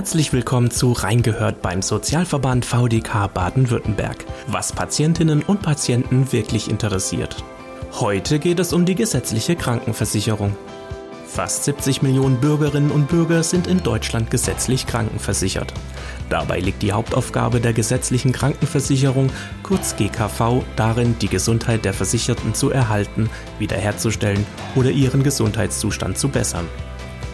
Herzlich 0.00 0.32
willkommen 0.32 0.70
zu 0.70 0.92
Reingehört 0.92 1.60
beim 1.60 1.82
Sozialverband 1.82 2.64
VDK 2.64 3.28
Baden-Württemberg, 3.34 4.24
was 4.46 4.72
Patientinnen 4.72 5.42
und 5.42 5.60
Patienten 5.60 6.32
wirklich 6.32 6.70
interessiert. 6.70 7.44
Heute 7.92 8.38
geht 8.38 8.60
es 8.60 8.72
um 8.72 8.86
die 8.86 8.94
gesetzliche 8.94 9.56
Krankenversicherung. 9.56 10.56
Fast 11.26 11.64
70 11.64 12.00
Millionen 12.00 12.40
Bürgerinnen 12.40 12.90
und 12.90 13.08
Bürger 13.08 13.42
sind 13.42 13.66
in 13.66 13.82
Deutschland 13.82 14.30
gesetzlich 14.30 14.86
krankenversichert. 14.86 15.74
Dabei 16.30 16.60
liegt 16.60 16.80
die 16.80 16.92
Hauptaufgabe 16.92 17.60
der 17.60 17.74
gesetzlichen 17.74 18.32
Krankenversicherung, 18.32 19.30
kurz 19.62 19.96
GKV, 19.96 20.64
darin, 20.76 21.16
die 21.20 21.28
Gesundheit 21.28 21.84
der 21.84 21.92
Versicherten 21.92 22.54
zu 22.54 22.70
erhalten, 22.70 23.28
wiederherzustellen 23.58 24.46
oder 24.76 24.90
ihren 24.90 25.22
Gesundheitszustand 25.22 26.16
zu 26.16 26.30
bessern 26.30 26.66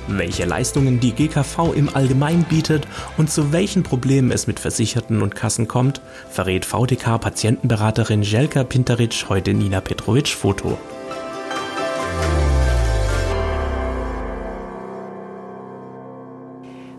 welche 0.09 0.45
Leistungen 0.45 1.01
die 1.01 1.13
GKV 1.13 1.73
im 1.75 1.95
Allgemeinen 1.95 2.45
bietet 2.45 2.87
und 3.17 3.31
zu 3.31 3.53
welchen 3.53 3.83
Problemen 3.83 4.31
es 4.31 4.47
mit 4.47 4.61
Versicherten 4.61 5.23
und 5.23 5.35
Kassen 5.35 5.69
kommt, 5.69 6.01
verrät 6.31 6.65
VDK-Patientenberaterin 6.65 8.23
Jelka 8.23 8.65
Pinteric 8.65 9.27
heute 9.29 9.55
Nina 9.55 9.81
Petrovic 9.81 10.29
Foto. 10.29 10.79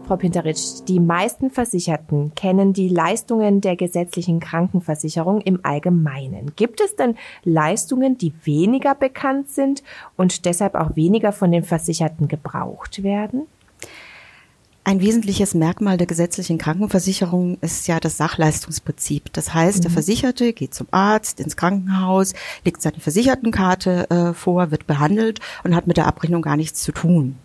Frau 0.07 0.15
Pinteritsch, 0.15 0.85
die 0.87 1.01
meisten 1.01 1.51
Versicherten 1.51 2.33
kennen 2.33 2.71
die 2.71 2.87
Leistungen 2.87 3.59
der 3.59 3.75
gesetzlichen 3.75 4.39
Krankenversicherung 4.39 5.41
im 5.41 5.59
Allgemeinen. 5.63 6.53
Gibt 6.55 6.79
es 6.79 6.95
denn 6.95 7.15
Leistungen, 7.43 8.17
die 8.17 8.33
weniger 8.45 8.95
bekannt 8.95 9.49
sind 9.49 9.83
und 10.15 10.45
deshalb 10.45 10.75
auch 10.75 10.95
weniger 10.95 11.33
von 11.33 11.51
den 11.51 11.63
Versicherten 11.63 12.29
gebraucht 12.29 13.03
werden? 13.03 13.47
Ein 14.85 15.01
wesentliches 15.01 15.53
Merkmal 15.53 15.97
der 15.97 16.07
gesetzlichen 16.07 16.57
Krankenversicherung 16.57 17.57
ist 17.59 17.89
ja 17.89 17.99
das 17.99 18.15
Sachleistungsprinzip. 18.15 19.33
Das 19.33 19.53
heißt, 19.53 19.79
mhm. 19.79 19.81
der 19.81 19.91
Versicherte 19.91 20.53
geht 20.53 20.73
zum 20.73 20.87
Arzt, 20.91 21.41
ins 21.41 21.57
Krankenhaus, 21.57 22.33
legt 22.63 22.81
seine 22.81 23.01
Versichertenkarte 23.01 24.09
äh, 24.09 24.33
vor, 24.33 24.71
wird 24.71 24.87
behandelt 24.87 25.41
und 25.65 25.75
hat 25.75 25.87
mit 25.87 25.97
der 25.97 26.07
Abrechnung 26.07 26.41
gar 26.41 26.55
nichts 26.55 26.81
zu 26.83 26.93
tun. 26.93 27.35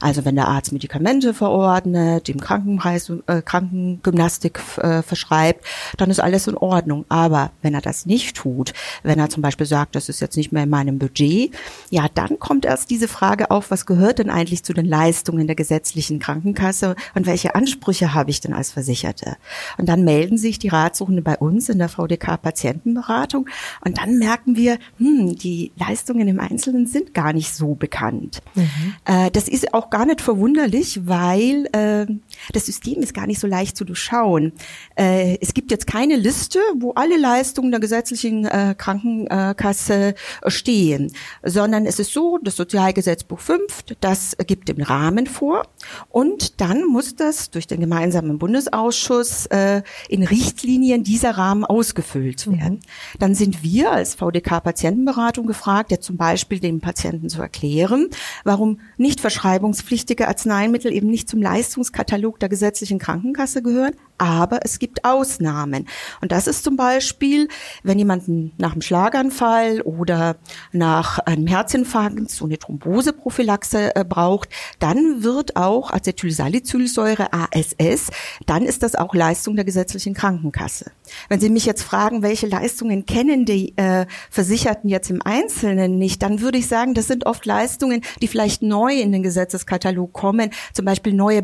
Also 0.00 0.24
wenn 0.24 0.34
der 0.34 0.48
Arzt 0.48 0.72
Medikamente 0.72 1.34
verordnet, 1.34 2.28
dem 2.28 2.40
Krankenpreis, 2.40 3.10
äh, 3.26 3.42
Krankengymnastik 3.42 4.60
äh, 4.78 5.02
verschreibt, 5.02 5.64
dann 5.96 6.10
ist 6.10 6.20
alles 6.20 6.46
in 6.46 6.56
Ordnung. 6.56 7.04
Aber 7.08 7.50
wenn 7.62 7.74
er 7.74 7.80
das 7.80 8.06
nicht 8.06 8.36
tut, 8.36 8.72
wenn 9.02 9.18
er 9.18 9.28
zum 9.28 9.42
Beispiel 9.42 9.66
sagt, 9.66 9.94
das 9.94 10.08
ist 10.08 10.20
jetzt 10.20 10.36
nicht 10.36 10.52
mehr 10.52 10.64
in 10.64 10.70
meinem 10.70 10.98
Budget, 10.98 11.52
ja, 11.90 12.06
dann 12.12 12.38
kommt 12.38 12.64
erst 12.64 12.90
diese 12.90 13.08
Frage 13.08 13.50
auf, 13.50 13.70
was 13.70 13.86
gehört 13.86 14.18
denn 14.18 14.30
eigentlich 14.30 14.64
zu 14.64 14.72
den 14.72 14.86
Leistungen 14.86 15.46
der 15.46 15.56
gesetzlichen 15.56 16.18
Krankenkasse 16.18 16.96
und 17.14 17.26
welche 17.26 17.54
Ansprüche 17.54 18.14
habe 18.14 18.30
ich 18.30 18.40
denn 18.40 18.52
als 18.52 18.72
Versicherte? 18.72 19.36
Und 19.78 19.88
dann 19.88 20.04
melden 20.04 20.38
sich 20.38 20.58
die 20.58 20.68
Ratsuchenden 20.68 21.24
bei 21.24 21.36
uns 21.36 21.68
in 21.68 21.78
der 21.78 21.88
VDK 21.88 22.36
Patientenberatung 22.40 23.48
und 23.84 23.98
dann 23.98 24.18
merken 24.18 24.56
wir, 24.56 24.78
hm, 24.98 25.36
die 25.36 25.72
Leistungen 25.76 26.28
im 26.28 26.40
Einzelnen 26.40 26.86
sind 26.86 27.14
gar 27.14 27.32
nicht 27.32 27.54
so 27.54 27.74
bekannt. 27.74 28.42
Mhm. 28.54 28.94
Äh, 29.04 29.30
das 29.30 29.48
ist 29.52 29.74
auch 29.74 29.90
gar 29.90 30.06
nicht 30.06 30.20
verwunderlich, 30.20 31.06
weil 31.06 31.66
äh, 31.72 32.06
das 32.52 32.66
System 32.66 33.02
ist 33.02 33.14
gar 33.14 33.26
nicht 33.26 33.40
so 33.40 33.46
leicht 33.46 33.76
zu 33.76 33.84
durchschauen. 33.84 34.52
Äh, 34.96 35.38
es 35.40 35.54
gibt 35.54 35.70
jetzt 35.70 35.86
keine 35.86 36.16
Liste, 36.16 36.58
wo 36.76 36.92
alle 36.92 37.16
Leistungen 37.16 37.70
der 37.70 37.80
gesetzlichen 37.80 38.44
äh, 38.44 38.74
Krankenkasse 38.76 40.14
stehen, 40.46 41.12
sondern 41.42 41.86
es 41.86 41.98
ist 41.98 42.12
so, 42.12 42.38
das 42.38 42.56
Sozialgesetzbuch 42.56 43.40
5, 43.40 43.84
das 44.00 44.36
gibt 44.46 44.68
den 44.68 44.82
Rahmen 44.82 45.26
vor 45.26 45.66
und 46.08 46.60
dann 46.60 46.84
muss 46.84 47.14
das 47.16 47.50
durch 47.50 47.66
den 47.66 47.80
gemeinsamen 47.80 48.38
Bundesausschuss 48.38 49.46
äh, 49.46 49.82
in 50.08 50.22
Richtlinien 50.22 51.04
dieser 51.04 51.32
Rahmen 51.32 51.64
ausgefüllt 51.64 52.46
mhm. 52.46 52.60
werden. 52.60 52.74
Mhm. 52.74 53.18
Dann 53.18 53.34
sind 53.34 53.62
wir 53.62 53.92
als 53.92 54.14
VDK 54.14 54.62
Patientenberatung 54.62 55.46
gefragt, 55.46 55.90
ja 55.90 56.00
zum 56.00 56.16
Beispiel 56.16 56.60
dem 56.60 56.80
Patienten 56.80 57.28
zu 57.28 57.40
erklären, 57.40 58.08
warum 58.44 58.80
nicht 58.96 59.20
verschreibungspflichtige 59.20 60.28
Arzneimittel 60.28 60.92
eben 60.92 61.08
nicht 61.08 61.28
zum 61.28 61.42
Leistungskatalog 61.42 62.31
der 62.38 62.48
gesetzlichen 62.48 62.98
Krankenkasse 62.98 63.62
gehören, 63.62 63.94
aber 64.18 64.60
es 64.62 64.78
gibt 64.78 65.04
Ausnahmen. 65.04 65.88
Und 66.20 66.30
das 66.30 66.46
ist 66.46 66.62
zum 66.62 66.76
Beispiel, 66.76 67.48
wenn 67.82 67.98
jemanden 67.98 68.52
nach 68.56 68.72
einem 68.72 68.82
Schlaganfall 68.82 69.80
oder 69.80 70.36
nach 70.70 71.18
einem 71.18 71.46
Herzinfarkt 71.46 72.30
so 72.30 72.44
eine 72.44 72.58
Thromboseprophylaxe 72.58 73.96
äh, 73.96 74.04
braucht, 74.04 74.48
dann 74.78 75.24
wird 75.24 75.56
auch 75.56 75.90
Acetylsalicylsäure 75.90 77.32
ASS, 77.32 78.10
dann 78.46 78.62
ist 78.62 78.82
das 78.82 78.94
auch 78.94 79.14
Leistung 79.14 79.56
der 79.56 79.64
gesetzlichen 79.64 80.14
Krankenkasse. 80.14 80.92
Wenn 81.28 81.40
Sie 81.40 81.50
mich 81.50 81.66
jetzt 81.66 81.82
fragen, 81.82 82.22
welche 82.22 82.46
Leistungen 82.46 83.06
kennen 83.06 83.44
die 83.44 83.76
äh, 83.76 84.06
Versicherten 84.30 84.88
jetzt 84.88 85.10
im 85.10 85.20
Einzelnen 85.22 85.98
nicht, 85.98 86.22
dann 86.22 86.40
würde 86.40 86.58
ich 86.58 86.68
sagen, 86.68 86.94
das 86.94 87.08
sind 87.08 87.26
oft 87.26 87.44
Leistungen, 87.44 88.02
die 88.20 88.28
vielleicht 88.28 88.62
neu 88.62 88.94
in 88.94 89.10
den 89.10 89.22
Gesetzeskatalog 89.22 90.12
kommen, 90.12 90.50
zum 90.72 90.84
Beispiel 90.84 91.12
neue 91.12 91.42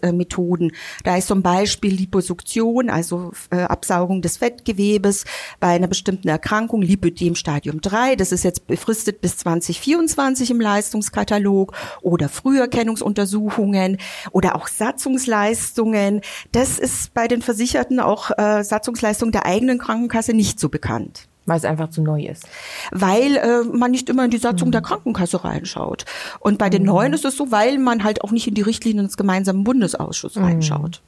Behandlungsmethoden. 0.00 0.72
Da 1.04 1.16
ist 1.16 1.28
zum 1.28 1.42
Beispiel 1.42 1.58
Beispiel 1.58 1.94
Liposuktion, 1.94 2.90
also 2.90 3.32
äh, 3.50 3.62
Absaugung 3.62 4.22
des 4.22 4.38
Fettgewebes 4.38 5.24
bei 5.60 5.68
einer 5.68 5.86
bestimmten 5.86 6.28
Erkrankung, 6.28 6.82
Lipödem 6.82 7.34
Stadium 7.34 7.80
3, 7.80 8.16
das 8.16 8.32
ist 8.32 8.44
jetzt 8.44 8.66
befristet 8.66 9.20
bis 9.20 9.36
2024 9.38 10.50
im 10.50 10.60
Leistungskatalog 10.60 11.72
oder 12.02 12.28
Früherkennungsuntersuchungen 12.28 13.98
oder 14.32 14.56
auch 14.56 14.68
Satzungsleistungen. 14.68 16.20
Das 16.52 16.78
ist 16.78 17.14
bei 17.14 17.28
den 17.28 17.42
Versicherten 17.42 18.00
auch 18.00 18.30
äh, 18.36 18.62
Satzungsleistungen 18.62 19.32
der 19.32 19.46
eigenen 19.46 19.78
Krankenkasse 19.78 20.34
nicht 20.34 20.60
so 20.60 20.68
bekannt. 20.68 21.28
Weil 21.48 21.56
es 21.56 21.64
einfach 21.64 21.90
zu 21.90 22.02
neu 22.02 22.24
ist. 22.24 22.46
Weil 22.92 23.36
äh, 23.36 23.64
man 23.64 23.90
nicht 23.90 24.08
immer 24.08 24.24
in 24.24 24.30
die 24.30 24.38
Satzung 24.38 24.68
mhm. 24.68 24.72
der 24.72 24.82
Krankenkasse 24.82 25.44
reinschaut. 25.44 26.04
Und 26.40 26.58
bei 26.58 26.70
den 26.70 26.84
neuen 26.84 27.12
ist 27.12 27.24
es 27.24 27.36
so, 27.36 27.50
weil 27.50 27.78
man 27.78 28.04
halt 28.04 28.22
auch 28.22 28.30
nicht 28.30 28.46
in 28.46 28.54
die 28.54 28.62
Richtlinien 28.62 29.06
des 29.06 29.16
gemeinsamen 29.16 29.64
Bundesausschusses 29.64 30.40
mhm. 30.40 30.44
reinschaut. 30.44 31.02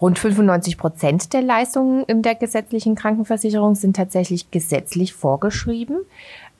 Rund 0.00 0.18
95 0.18 0.78
Prozent 0.78 1.32
der 1.32 1.42
Leistungen 1.42 2.04
in 2.04 2.22
der 2.22 2.34
gesetzlichen 2.34 2.94
Krankenversicherung 2.94 3.74
sind 3.74 3.96
tatsächlich 3.96 4.50
gesetzlich 4.50 5.12
vorgeschrieben. 5.14 5.98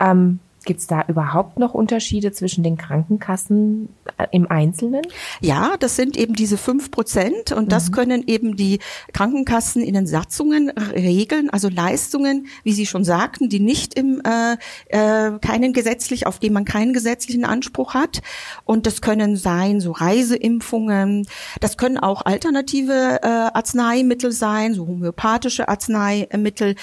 Ähm, 0.01 0.39
Gibt 0.65 0.81
es 0.81 0.87
da 0.87 1.05
überhaupt 1.09 1.59
noch 1.59 1.75
Unterschiede 1.75 2.33
zwischen 2.33 2.65
den 2.65 2.77
Krankenkassen 2.77 3.89
äh, 4.19 4.27
im 4.33 4.51
Einzelnen? 4.51 5.03
Ja, 5.41 5.77
das 5.79 5.97
sind 5.97 6.17
eben 6.17 6.35
diese 6.35 6.57
fünf 6.57 6.91
Prozent 6.91 7.53
und 7.53 7.71
das 7.73 7.89
mhm. 7.89 7.95
können 7.95 8.25
eben 8.27 8.57
die 8.57 8.79
Krankenkassen 9.13 9.83
in 9.83 9.95
den 9.95 10.07
Satzungen 10.07 10.71
regeln, 10.71 11.51
also 11.51 11.69
Leistungen, 11.69 12.47
wie 12.63 12.73
Sie 12.73 12.87
schon 12.87 13.05
sagten, 13.05 13.49
die 13.49 13.61
nicht 13.61 13.95
im 13.95 14.23
äh, 14.25 14.57
äh, 14.89 15.39
keinen 15.39 15.73
gesetzlich, 15.73 16.27
auf 16.27 16.39
die 16.39 16.51
man 16.51 16.65
keinen 16.65 16.93
gesetzlichen 16.93 17.45
Anspruch 17.45 17.95
hat. 17.95 18.23
Und 18.65 18.87
das 18.87 19.01
können 19.01 19.37
sein 19.37 19.81
so 19.81 19.93
Reiseimpfungen, 19.93 21.27
das 21.61 21.77
können 21.77 21.99
auch 21.99 22.25
alternative 22.25 23.21
äh, 23.23 23.27
Arzneimittel 23.27 24.33
sein, 24.33 24.75
so 24.75 24.87
homöopathische 24.87 25.69
Arzneimittel. 25.69 26.77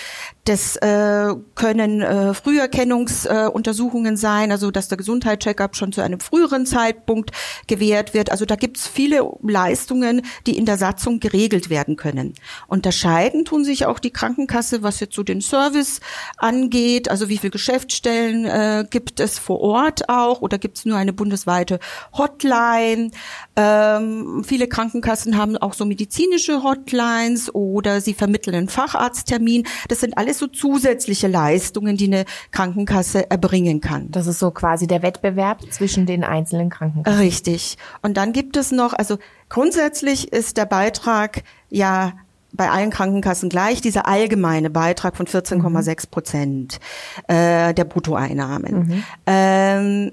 Das 0.44 0.76
äh, 0.78 1.34
können 1.56 2.02
äh, 2.02 2.34
Früherkennungsuntersuchungen 2.34 3.70
äh, 3.70 3.71
sein, 3.74 4.52
also 4.52 4.72
dass 4.72 4.88
der 4.88 4.98
Gesundheitscheckup 4.98 5.76
schon 5.76 5.92
zu 5.92 6.02
einem 6.02 6.20
früheren 6.20 6.66
Zeitpunkt 6.66 7.32
gewährt 7.68 8.14
wird. 8.14 8.32
Also 8.32 8.46
da 8.46 8.56
gibt's 8.56 8.88
viele 8.88 9.30
Leistungen, 9.42 10.22
die 10.46 10.58
in 10.58 10.66
der 10.66 10.78
Satzung 10.78 11.20
geregelt 11.20 11.70
werden 11.70 11.96
können. 11.96 12.34
Unterscheiden 12.68 13.46
tun 13.46 13.64
sich 13.64 13.86
auch 13.86 14.00
die 14.00 14.12
Krankenkasse, 14.12 14.84
was 14.84 15.00
jetzt 15.00 15.16
so 15.16 15.24
den 15.24 15.42
Service 15.42 16.00
angeht, 16.38 17.10
also 17.10 17.30
wie 17.30 17.38
viele 17.38 17.52
Geschäftsstellen 17.52 18.46
äh, 18.46 18.86
gibt 18.90 19.20
es 19.20 19.40
vor 19.40 19.62
Ort 19.62 20.10
auch 20.10 20.42
oder 20.42 20.58
gibt's 20.58 20.86
nur 20.86 20.98
eine 20.98 21.14
bundesweite 21.14 21.80
Hotline. 22.18 23.12
Ähm, 23.56 24.44
viele 24.46 24.68
Krankenkassen 24.68 25.38
haben 25.38 25.58
auch 25.58 25.74
so 25.74 25.86
medizinische 25.86 26.64
Hotlines 26.64 27.54
oder 27.54 28.02
sie 28.02 28.14
vermitteln 28.14 28.56
einen 28.56 28.70
Facharzttermin. 28.70 29.68
Das 29.88 30.00
sind 30.00 30.18
alles 30.18 30.40
so 30.40 30.48
zusätzliche 30.48 31.28
Leistungen, 31.28 31.98
die 31.98 32.06
eine 32.06 32.26
Krankenkasse 32.52 33.32
erbringen 33.62 33.82
kann. 33.82 34.12
Das 34.12 34.28
ist 34.28 34.40
so 34.40 34.52
quasi 34.52 34.88
der 34.88 35.02
Wettbewerb 35.02 35.62
zwischen 35.72 36.06
den 36.06 36.24
einzelnen 36.24 36.70
Krankenkassen. 36.70 37.20
Richtig. 37.20 37.78
Und 38.02 38.18
dann 38.18 38.34
gibt 38.34 38.58
es 38.58 38.72
noch, 38.72 38.94
also 38.94 39.18
grundsätzlich 39.50 40.32
ist 40.34 40.58
der 40.58 40.66
Beitrag 40.66 41.44
ja 41.70 42.14
bei 42.54 42.70
allen 42.70 42.90
Krankenkassen 42.90 43.48
gleich, 43.48 43.80
dieser 43.80 44.08
allgemeine 44.08 44.70
Beitrag 44.70 45.16
von 45.16 45.26
14,6 45.26 46.10
Prozent 46.10 46.80
äh, 47.28 47.74
der 47.74 47.86
Bruttoeinnahmen. 47.86 48.76
Mhm. 48.76 49.04
Ähm, 49.26 50.12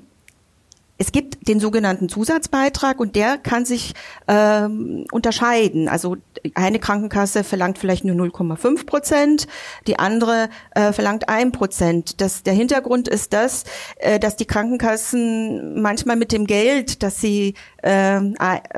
es 0.99 1.13
gibt 1.13 1.49
den 1.49 1.61
sogenannten 1.61 2.09
Zusatzbeitrag 2.09 2.99
und 2.99 3.15
der 3.15 3.39
kann 3.39 3.65
sich 3.65 3.95
ähm, 4.27 5.05
unterscheiden. 5.13 5.89
Also 5.89 6.17
eine 6.55 6.81
Krankenkasse 6.81 7.45
verlangt 7.45 7.79
vielleicht 7.79 8.05
nur 8.05 8.17
0,5 8.17 8.85
Prozent, 8.85 9.47
die 9.87 9.99
andere 9.99 10.49
äh, 10.73 10.93
verlangt 10.93 11.29
ein 11.29 11.53
Prozent. 11.53 12.21
Das, 12.21 12.43
der 12.43 12.55
Hintergrund 12.55 13.07
ist 13.07 13.33
das, 13.33 13.65
äh, 13.99 14.19
dass 14.19 14.35
die 14.35 14.47
Krankenkassen 14.47 15.81
manchmal 15.81 16.17
mit 16.17 16.33
dem 16.33 16.47
Geld, 16.47 17.03
das 17.05 17.21
sie 17.21 17.55
äh, 17.83 18.21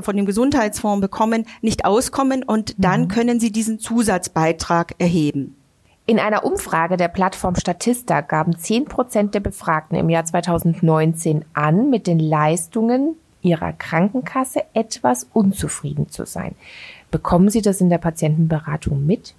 von 0.02 0.16
dem 0.16 0.26
Gesundheitsfonds 0.26 1.00
bekommen, 1.00 1.46
nicht 1.62 1.86
auskommen 1.86 2.42
und 2.42 2.74
dann 2.76 3.02
mhm. 3.02 3.08
können 3.08 3.40
sie 3.40 3.50
diesen 3.50 3.78
Zusatzbeitrag 3.78 4.94
erheben. 4.98 5.56
In 6.10 6.18
einer 6.18 6.44
Umfrage 6.44 6.96
der 6.96 7.06
Plattform 7.06 7.54
Statista 7.54 8.20
gaben 8.20 8.58
10 8.58 8.86
Prozent 8.86 9.32
der 9.32 9.38
Befragten 9.38 9.96
im 9.96 10.10
Jahr 10.10 10.24
2019 10.24 11.44
an, 11.52 11.88
mit 11.88 12.08
den 12.08 12.18
Leistungen 12.18 13.14
ihrer 13.42 13.72
Krankenkasse 13.72 14.64
etwas 14.74 15.28
unzufrieden 15.32 16.08
zu 16.08 16.26
sein. 16.26 16.56
Bekommen 17.12 17.48
Sie 17.48 17.62
das 17.62 17.80
in 17.80 17.90
der 17.90 17.98
Patientenberatung 17.98 19.06
mit? 19.06 19.36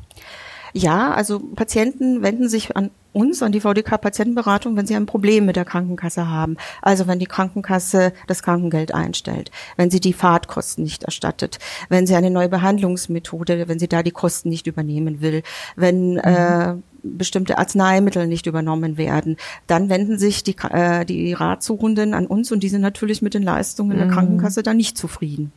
Ja, 0.71 1.11
also 1.11 1.41
Patienten 1.41 2.23
wenden 2.23 2.47
sich 2.47 2.73
an 2.73 2.89
uns, 3.13 3.43
an 3.43 3.51
die 3.51 3.59
VDK-Patientenberatung, 3.59 4.75
wenn 4.75 4.85
sie 4.85 4.95
ein 4.95 5.05
Problem 5.05 5.45
mit 5.45 5.55
der 5.55 5.65
Krankenkasse 5.65 6.29
haben. 6.29 6.57
Also 6.81 7.07
wenn 7.07 7.19
die 7.19 7.25
Krankenkasse 7.25 8.13
das 8.27 8.43
Krankengeld 8.43 8.93
einstellt, 8.93 9.51
wenn 9.77 9.91
sie 9.91 9.99
die 9.99 10.13
Fahrtkosten 10.13 10.83
nicht 10.83 11.03
erstattet, 11.03 11.59
wenn 11.89 12.07
sie 12.07 12.15
eine 12.15 12.29
neue 12.29 12.49
Behandlungsmethode, 12.49 13.67
wenn 13.67 13.79
sie 13.79 13.87
da 13.87 14.03
die 14.03 14.11
Kosten 14.11 14.49
nicht 14.49 14.67
übernehmen 14.67 15.21
will, 15.21 15.43
wenn 15.75 16.13
mhm. 16.13 16.19
äh, 16.19 16.73
bestimmte 17.03 17.57
Arzneimittel 17.57 18.27
nicht 18.27 18.45
übernommen 18.45 18.97
werden, 18.97 19.37
dann 19.67 19.89
wenden 19.89 20.19
sich 20.19 20.43
die, 20.43 20.55
äh, 20.69 21.05
die 21.05 21.33
Ratsuchenden 21.33 22.13
an 22.13 22.27
uns 22.27 22.51
und 22.51 22.61
die 22.61 22.69
sind 22.69 22.81
natürlich 22.81 23.21
mit 23.21 23.33
den 23.33 23.43
Leistungen 23.43 23.97
der 23.97 24.07
mhm. 24.07 24.11
Krankenkasse 24.11 24.63
dann 24.63 24.77
nicht 24.77 24.97
zufrieden. 24.97 25.51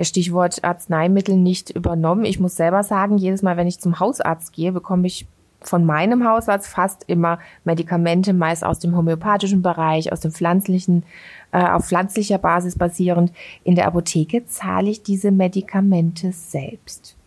Stichwort 0.00 0.64
Arzneimittel 0.64 1.36
nicht 1.36 1.70
übernommen. 1.70 2.24
Ich 2.24 2.40
muss 2.40 2.56
selber 2.56 2.82
sagen, 2.82 3.18
jedes 3.18 3.42
Mal, 3.42 3.56
wenn 3.56 3.66
ich 3.66 3.78
zum 3.78 4.00
Hausarzt 4.00 4.52
gehe, 4.52 4.72
bekomme 4.72 5.06
ich 5.06 5.26
von 5.60 5.84
meinem 5.84 6.26
Hausarzt 6.26 6.68
fast 6.68 7.04
immer 7.08 7.38
Medikamente, 7.64 8.32
meist 8.32 8.64
aus 8.64 8.78
dem 8.78 8.96
homöopathischen 8.96 9.62
Bereich, 9.62 10.12
aus 10.12 10.20
dem 10.20 10.32
pflanzlichen, 10.32 11.04
äh, 11.52 11.62
auf 11.62 11.86
pflanzlicher 11.86 12.38
Basis 12.38 12.78
basierend. 12.78 13.32
In 13.64 13.74
der 13.74 13.86
Apotheke 13.86 14.46
zahle 14.46 14.90
ich 14.90 15.02
diese 15.02 15.30
Medikamente 15.30 16.32
selbst. 16.32 17.17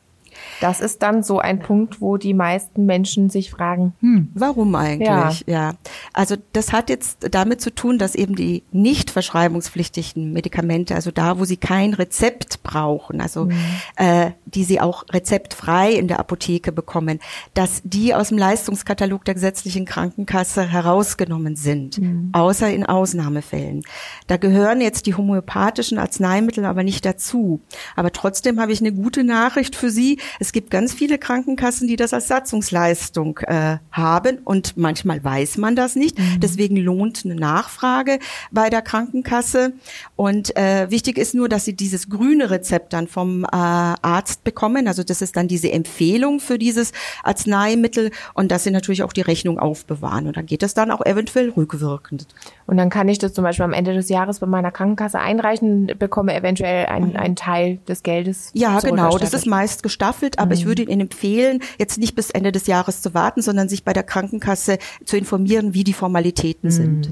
Das 0.62 0.80
ist 0.80 1.02
dann 1.02 1.24
so 1.24 1.40
ein 1.40 1.60
Punkt, 1.60 2.02
wo 2.02 2.18
die 2.18 2.34
meisten 2.34 2.86
Menschen 2.86 3.30
sich 3.30 3.52
fragen, 3.52 3.94
hm, 4.00 4.30
warum 4.34 4.76
eigentlich? 4.76 5.44
Ja. 5.48 5.72
ja. 5.72 5.74
Also 6.14 6.36
das 6.54 6.72
hat 6.72 6.90
jetzt 6.90 7.28
damit 7.32 7.62
zu 7.62 7.74
tun, 7.74 7.98
dass 7.98 8.16
eben 8.16 8.36
die 8.36 8.64
nicht 8.72 9.10
verschreibungspflichtigen 9.10 10.32
Medikamente, 10.32 10.96
also 10.96 11.12
da, 11.12 11.40
wo 11.40 11.46
sie 11.46 11.58
kein 11.58 11.94
Rezept 11.94 12.64
brauchen, 12.64 13.22
also 13.22 13.46
mhm. 13.46 13.54
äh, 13.96 14.32
die 14.46 14.64
sie 14.64 14.80
auch 14.80 15.04
rezeptfrei 15.12 15.94
in 15.94 16.08
der 16.08 16.20
Apotheke 16.20 16.72
bekommen, 16.72 17.20
dass 17.56 17.82
die 17.84 18.14
aus 18.14 18.30
dem 18.30 18.38
Leistungskatalog 18.38 19.26
der 19.26 19.34
gesetzlichen 19.34 19.86
Krankenkasse 19.86 20.68
herausgenommen 20.68 21.56
sind, 21.56 21.98
mhm. 21.98 22.30
außer 22.34 22.72
in 22.72 22.86
Ausnahmefällen. 22.86 23.84
Da 24.28 24.38
gehören 24.38 24.80
jetzt 24.80 25.08
die 25.08 25.16
homöopathischen 25.16 25.98
Arzneimittel 25.98 26.66
aber 26.66 26.84
nicht 26.84 27.04
dazu. 27.04 27.62
Aber 27.96 28.12
trotzdem 28.12 28.60
habe 28.60 28.72
ich 28.72 28.82
eine 28.82 28.94
gute 28.94 29.24
Nachricht 29.24 29.76
für 29.76 29.90
Sie. 29.90 30.20
Es 30.40 30.51
gibt 30.52 30.72
ganz 30.72 30.94
viele 30.94 31.18
Krankenkassen, 31.18 31.88
die 31.88 31.96
das 31.96 32.14
als 32.14 32.28
Satzungsleistung 32.28 33.40
äh, 33.40 33.78
haben 33.92 34.40
und 34.44 34.78
manchmal 34.78 35.24
weiß 35.24 35.58
man 35.58 35.76
das 35.76 35.96
nicht. 35.96 36.18
Mhm. 36.18 36.40
Deswegen 36.40 36.78
lohnt 36.78 37.24
eine 37.26 37.36
Nachfrage 37.36 38.20
bei 38.52 38.70
der 38.70 38.82
Krankenkasse. 38.82 39.74
Und 40.16 40.56
äh, 40.56 40.90
wichtig 40.90 41.18
ist 41.18 41.34
nur, 41.34 41.50
dass 41.50 41.66
Sie 41.66 41.76
dieses 41.76 42.10
grüne 42.10 42.50
Rezept 42.50 42.94
dann 42.94 43.08
vom 43.08 43.44
äh, 43.44 43.48
Arzt 43.52 44.44
bekommen. 44.44 44.88
Also 44.88 45.04
das 45.04 45.22
ist 45.22 45.36
dann 45.36 45.48
diese 45.48 45.72
Empfehlung 45.72 46.40
für 46.40 46.58
dieses 46.58 46.92
Arzneimittel 47.24 48.12
und 48.34 48.52
dass 48.52 48.64
Sie 48.64 48.72
natürlich 48.72 49.04
auch 49.04 49.14
die 49.14 49.22
Rechnung 49.22 49.60
aufbewahren. 49.60 50.28
Und 50.28 50.38
dann 50.38 50.46
geht 50.46 50.64
das 50.64 50.74
dann 50.74 50.92
auch 50.92 51.06
eventuell 51.06 51.50
rückwirkend. 51.50 52.28
Und 52.68 52.78
dann 52.78 52.90
kann 52.90 53.08
ich 53.08 53.18
das 53.18 53.34
zum 53.34 53.44
Beispiel 53.44 53.66
am 53.66 53.74
Ende 53.74 53.94
des 53.94 54.10
Jahres 54.10 54.40
bei 54.40 54.48
meiner 54.48 54.72
Krankenkasse 54.72 55.20
einreichen, 55.20 55.92
bekomme 55.98 56.34
eventuell 56.34 56.86
einen, 56.86 57.12
mhm. 57.12 57.16
einen 57.16 57.36
Teil 57.36 57.80
des 57.88 58.04
Geldes. 58.04 58.52
Ja, 58.54 58.80
genau. 58.80 59.18
Das 59.18 59.34
ist 59.34 59.46
meist 59.46 59.84
gestaffelt, 59.84 60.40
aber 60.40 60.48
mhm. 60.48 60.54
ich 60.54 60.66
würde 60.66 60.84
Ihnen 60.84 61.02
empfehlen, 61.02 61.60
jetzt 61.78 61.98
nicht 61.98 62.16
bis 62.16 62.30
Ende 62.30 62.52
des 62.52 62.68
Jahres 62.68 63.02
zu 63.02 63.14
warten, 63.14 63.42
sondern 63.42 63.70
sich 63.70 63.84
bei 63.84 63.94
der 63.94 64.04
Krankenkasse 64.04 64.78
zu 65.06 65.18
informieren, 65.18 65.74
wie 65.74 65.84
die 65.84 65.94
Formalitäten 65.94 66.70
mhm. 66.70 66.72
sind. 66.72 67.12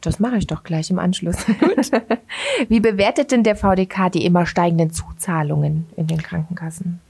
Das 0.00 0.20
mache 0.20 0.36
ich 0.36 0.46
doch 0.46 0.62
gleich 0.62 0.90
im 0.90 0.98
Anschluss. 0.98 1.36
Gut. 1.46 1.90
Wie 2.68 2.80
bewertet 2.80 3.32
denn 3.32 3.42
der 3.42 3.56
VDK 3.56 4.10
die 4.12 4.24
immer 4.24 4.46
steigenden 4.46 4.92
Zuzahlungen 4.92 5.86
in 5.96 6.06
den 6.06 6.22
Krankenkassen? 6.22 7.00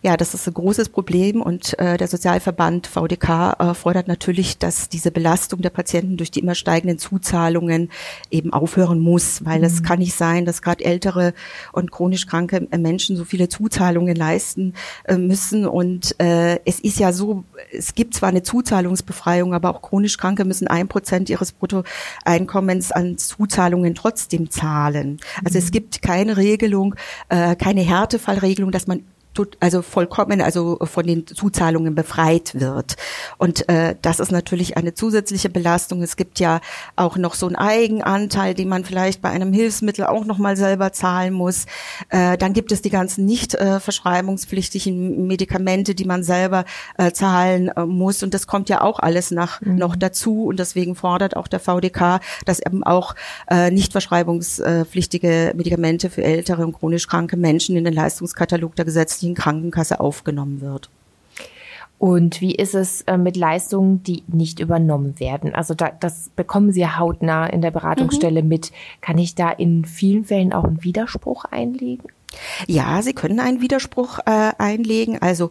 Ja, 0.00 0.16
das 0.16 0.32
ist 0.32 0.46
ein 0.46 0.54
großes 0.54 0.90
Problem 0.90 1.42
und 1.42 1.76
äh, 1.78 1.96
der 1.96 2.06
Sozialverband 2.06 2.86
VDK 2.86 3.56
äh, 3.58 3.74
fordert 3.74 4.06
natürlich, 4.06 4.56
dass 4.56 4.88
diese 4.88 5.10
Belastung 5.10 5.60
der 5.60 5.70
Patienten 5.70 6.16
durch 6.16 6.30
die 6.30 6.40
immer 6.40 6.54
steigenden 6.54 6.98
Zuzahlungen 6.98 7.90
eben 8.30 8.52
aufhören 8.52 9.00
muss, 9.00 9.44
weil 9.44 9.58
mhm. 9.58 9.64
es 9.64 9.82
kann 9.82 9.98
nicht 9.98 10.14
sein, 10.14 10.44
dass 10.44 10.62
gerade 10.62 10.84
ältere 10.84 11.34
und 11.72 11.90
chronisch 11.90 12.26
kranke 12.26 12.68
Menschen 12.76 13.16
so 13.16 13.24
viele 13.24 13.48
Zuzahlungen 13.48 14.14
leisten 14.14 14.74
äh, 15.04 15.16
müssen 15.16 15.66
und 15.66 16.14
äh, 16.20 16.60
es 16.64 16.78
ist 16.78 17.00
ja 17.00 17.12
so, 17.12 17.44
es 17.72 17.94
gibt 17.94 18.14
zwar 18.14 18.28
eine 18.28 18.44
Zuzahlungsbefreiung, 18.44 19.52
aber 19.52 19.70
auch 19.70 19.82
chronisch 19.82 20.16
Kranke 20.16 20.44
müssen 20.44 20.68
ein 20.68 20.86
Prozent 20.86 21.28
ihres 21.28 21.52
Bruttoeinkommens 21.52 22.92
an 22.92 23.18
Zuzahlungen 23.18 23.96
trotzdem 23.96 24.50
zahlen. 24.50 25.18
Also 25.44 25.58
mhm. 25.58 25.64
es 25.64 25.70
gibt 25.72 26.02
keine 26.02 26.36
Regelung, 26.36 26.94
äh, 27.30 27.56
keine 27.56 27.80
Härtefallregelung, 27.80 28.70
dass 28.70 28.86
man 28.86 29.02
also 29.60 29.82
vollkommen 29.82 30.40
also 30.40 30.78
von 30.82 31.06
den 31.06 31.26
Zuzahlungen 31.26 31.94
befreit 31.94 32.58
wird. 32.58 32.96
Und 33.38 33.68
äh, 33.68 33.96
das 34.02 34.20
ist 34.20 34.32
natürlich 34.32 34.76
eine 34.76 34.94
zusätzliche 34.94 35.48
Belastung. 35.48 36.02
Es 36.02 36.16
gibt 36.16 36.40
ja 36.40 36.60
auch 36.96 37.16
noch 37.16 37.34
so 37.34 37.46
einen 37.46 37.56
Eigenanteil, 37.56 38.54
den 38.54 38.68
man 38.68 38.84
vielleicht 38.84 39.22
bei 39.22 39.30
einem 39.30 39.52
Hilfsmittel 39.52 40.04
auch 40.06 40.24
noch 40.24 40.38
mal 40.38 40.56
selber 40.56 40.92
zahlen 40.92 41.32
muss. 41.34 41.66
Äh, 42.10 42.38
dann 42.38 42.52
gibt 42.52 42.72
es 42.72 42.82
die 42.82 42.90
ganzen 42.90 43.24
nicht 43.24 43.54
äh, 43.54 43.80
verschreibungspflichtigen 43.80 45.26
Medikamente, 45.26 45.94
die 45.94 46.04
man 46.04 46.22
selber 46.22 46.64
äh, 46.96 47.12
zahlen 47.12 47.68
äh, 47.68 47.84
muss. 47.84 48.22
Und 48.22 48.34
das 48.34 48.46
kommt 48.46 48.68
ja 48.68 48.80
auch 48.80 48.98
alles 48.98 49.30
nach, 49.30 49.60
mhm. 49.60 49.76
noch 49.76 49.96
dazu. 49.96 50.44
Und 50.46 50.58
deswegen 50.58 50.94
fordert 50.94 51.36
auch 51.36 51.48
der 51.48 51.60
VDK, 51.60 52.20
dass 52.44 52.60
eben 52.60 52.84
auch 52.84 53.14
äh, 53.50 53.70
nicht 53.70 53.92
verschreibungspflichtige 53.92 55.52
Medikamente 55.54 56.10
für 56.10 56.22
ältere 56.22 56.64
und 56.64 56.72
chronisch 56.72 57.06
kranke 57.06 57.36
Menschen 57.36 57.76
in 57.76 57.84
den 57.84 57.94
Leistungskatalog 57.94 58.76
der 58.76 58.84
gesetzlichen 58.84 59.27
gesetzlichen 59.28 59.34
Krankenkasse 59.34 60.00
aufgenommen 60.00 60.60
wird. 60.60 60.90
Und 61.98 62.40
wie 62.40 62.54
ist 62.54 62.76
es 62.76 63.02
äh, 63.02 63.16
mit 63.16 63.36
Leistungen, 63.36 64.04
die 64.04 64.22
nicht 64.28 64.60
übernommen 64.60 65.18
werden? 65.18 65.52
Also 65.52 65.74
da, 65.74 65.90
das 65.90 66.30
bekommen 66.36 66.70
Sie 66.70 66.86
hautnah 66.86 67.48
in 67.48 67.60
der 67.60 67.72
Beratungsstelle 67.72 68.42
mhm. 68.42 68.48
mit. 68.48 68.72
Kann 69.00 69.18
ich 69.18 69.34
da 69.34 69.50
in 69.50 69.84
vielen 69.84 70.24
Fällen 70.24 70.52
auch 70.52 70.64
einen 70.64 70.84
Widerspruch 70.84 71.44
einlegen? 71.44 72.08
Ja, 72.68 73.02
Sie 73.02 73.14
können 73.14 73.40
einen 73.40 73.60
Widerspruch 73.60 74.20
äh, 74.26 74.52
einlegen. 74.58 75.20
Also 75.20 75.50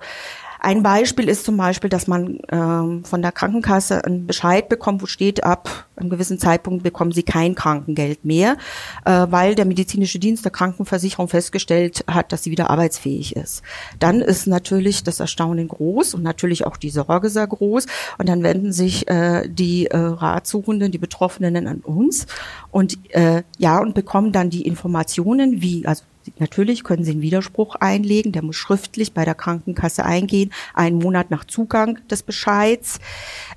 ein 0.59 0.83
Beispiel 0.83 1.29
ist 1.29 1.45
zum 1.45 1.57
Beispiel, 1.57 1.89
dass 1.89 2.07
man 2.07 2.39
ähm, 2.51 3.03
von 3.03 3.21
der 3.21 3.31
Krankenkasse 3.31 4.03
einen 4.03 4.27
Bescheid 4.27 4.69
bekommt, 4.69 5.01
wo 5.01 5.05
steht, 5.05 5.43
ab 5.43 5.87
einem 5.95 6.09
gewissen 6.09 6.39
Zeitpunkt 6.39 6.83
bekommen 6.83 7.11
Sie 7.11 7.23
kein 7.23 7.55
Krankengeld 7.55 8.23
mehr, 8.23 8.57
äh, 9.05 9.27
weil 9.29 9.55
der 9.55 9.65
medizinische 9.65 10.19
Dienst 10.19 10.45
der 10.45 10.51
Krankenversicherung 10.51 11.27
festgestellt 11.27 12.03
hat, 12.07 12.31
dass 12.31 12.43
sie 12.43 12.51
wieder 12.51 12.69
arbeitsfähig 12.69 13.35
ist. 13.35 13.63
Dann 13.99 14.21
ist 14.21 14.47
natürlich 14.47 15.03
das 15.03 15.19
Erstaunen 15.19 15.67
groß 15.67 16.13
und 16.13 16.23
natürlich 16.23 16.65
auch 16.65 16.77
die 16.77 16.89
Sorge 16.89 17.29
sehr 17.29 17.47
groß. 17.47 17.87
Und 18.17 18.29
dann 18.29 18.43
wenden 18.43 18.71
sich 18.71 19.07
äh, 19.07 19.47
die 19.47 19.87
äh, 19.87 19.97
Ratsuchenden, 19.97 20.91
die 20.91 20.97
Betroffenen 20.97 21.67
an 21.67 21.79
uns 21.79 22.27
und 22.71 22.97
äh, 23.15 23.43
ja 23.57 23.79
und 23.79 23.93
bekommen 23.93 24.31
dann 24.31 24.49
die 24.49 24.67
Informationen, 24.67 25.61
wie 25.61 25.85
also 25.85 26.03
Natürlich 26.39 26.83
können 26.83 27.03
Sie 27.03 27.11
einen 27.11 27.21
Widerspruch 27.21 27.75
einlegen, 27.75 28.31
der 28.31 28.43
muss 28.43 28.55
schriftlich 28.55 29.13
bei 29.13 29.25
der 29.25 29.35
Krankenkasse 29.35 30.05
eingehen, 30.05 30.51
einen 30.73 30.97
Monat 30.97 31.31
nach 31.31 31.45
Zugang 31.45 31.99
des 32.07 32.23
Bescheids. 32.23 32.99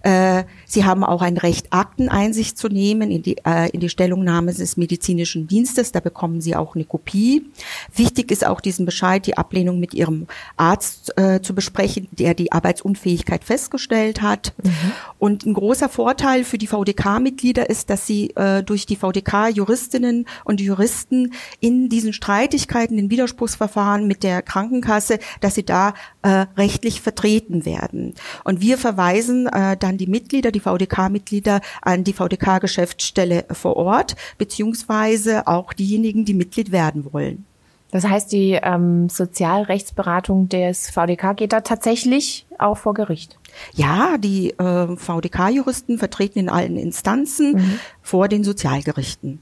Äh, 0.02 0.44
Sie 0.66 0.84
haben 0.84 1.04
auch 1.04 1.22
ein 1.22 1.36
Recht, 1.36 1.72
Akteneinsicht 1.72 2.56
zu 2.56 2.68
nehmen 2.68 3.10
in 3.10 3.22
die, 3.22 3.36
äh, 3.44 3.70
in 3.70 3.80
die 3.80 3.88
Stellungnahme 3.88 4.52
des 4.54 4.76
medizinischen 4.76 5.46
Dienstes. 5.46 5.92
Da 5.92 6.00
bekommen 6.00 6.40
Sie 6.40 6.56
auch 6.56 6.74
eine 6.74 6.84
Kopie. 6.84 7.46
Wichtig 7.94 8.30
ist 8.30 8.46
auch 8.46 8.60
diesen 8.60 8.86
Bescheid, 8.86 9.26
die 9.26 9.36
Ablehnung 9.36 9.80
mit 9.80 9.94
Ihrem 9.94 10.26
Arzt 10.56 11.16
äh, 11.18 11.40
zu 11.40 11.54
besprechen, 11.54 12.08
der 12.12 12.34
die 12.34 12.52
Arbeitsunfähigkeit 12.52 13.44
festgestellt 13.44 14.22
hat. 14.22 14.54
Mhm. 14.62 14.70
Und 15.18 15.46
ein 15.46 15.54
großer 15.54 15.88
Vorteil 15.88 16.44
für 16.44 16.58
die 16.58 16.66
VDK-Mitglieder 16.66 17.68
ist, 17.68 17.90
dass 17.90 18.06
sie 18.06 18.30
äh, 18.36 18.62
durch 18.62 18.86
die 18.86 18.96
VDK-Juristinnen 18.96 20.26
und 20.44 20.60
Juristen 20.60 21.32
in 21.60 21.88
diesen 21.88 22.12
Streitigkeiten, 22.12 22.98
in 22.98 23.10
Widerspruchsverfahren 23.10 24.06
mit 24.06 24.22
der 24.22 24.42
Krankenkasse, 24.42 25.18
dass 25.40 25.54
sie 25.54 25.64
da 25.64 25.94
äh, 26.22 26.46
rechtlich 26.56 27.00
vertreten 27.00 27.64
werden. 27.64 28.14
Und 28.44 28.60
wir 28.60 28.78
verweisen 28.78 29.46
äh, 29.46 29.76
dann 29.76 29.98
die 29.98 30.06
Mitglieder, 30.06 30.50
die 30.52 30.60
VDK-Mitglieder 30.60 31.60
an 31.82 32.04
die 32.04 32.12
VDK-Geschäftsstelle 32.12 33.46
vor 33.52 33.76
Ort, 33.76 34.16
beziehungsweise 34.38 35.46
auch 35.46 35.72
diejenigen, 35.72 36.24
die 36.24 36.34
Mitglied 36.34 36.72
werden 36.72 37.12
wollen. 37.12 37.46
Das 37.90 38.06
heißt, 38.06 38.30
die 38.32 38.58
ähm, 38.62 39.08
Sozialrechtsberatung 39.08 40.48
des 40.48 40.90
VDK 40.90 41.36
geht 41.36 41.52
da 41.52 41.60
tatsächlich 41.60 42.46
auch 42.58 42.76
vor 42.76 42.94
Gericht. 42.94 43.38
Ja, 43.74 44.16
die 44.18 44.50
äh, 44.50 44.96
VDK-Juristen 44.96 45.98
vertreten 45.98 46.38
in 46.38 46.48
allen 46.48 46.76
Instanzen 46.76 47.54
mhm. 47.54 47.80
vor 48.00 48.28
den 48.28 48.44
Sozialgerichten. 48.44 49.40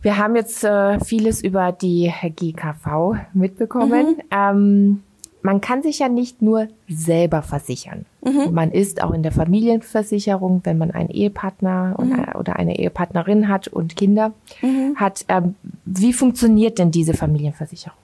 Wir 0.00 0.18
haben 0.18 0.36
jetzt 0.36 0.64
äh, 0.64 1.00
vieles 1.00 1.42
über 1.42 1.72
die 1.72 2.12
GKV 2.22 3.16
mitbekommen. 3.32 4.16
Mhm. 4.16 4.22
Ähm, 4.30 5.02
man 5.44 5.60
kann 5.60 5.82
sich 5.82 5.98
ja 5.98 6.08
nicht 6.08 6.40
nur 6.40 6.68
selber 6.88 7.42
versichern. 7.42 8.06
Mhm. 8.22 8.52
Man 8.52 8.70
ist 8.70 9.02
auch 9.02 9.12
in 9.12 9.22
der 9.22 9.32
Familienversicherung, 9.32 10.62
wenn 10.64 10.78
man 10.78 10.90
einen 10.90 11.10
Ehepartner 11.10 11.96
mhm. 11.98 12.38
oder 12.38 12.56
eine 12.56 12.78
Ehepartnerin 12.78 13.48
hat 13.48 13.68
und 13.68 13.94
Kinder 13.96 14.32
mhm. 14.62 14.96
hat. 14.96 15.26
Ähm, 15.28 15.54
wie 15.84 16.12
funktioniert 16.12 16.78
denn 16.78 16.90
diese 16.90 17.14
Familienversicherung? 17.14 17.98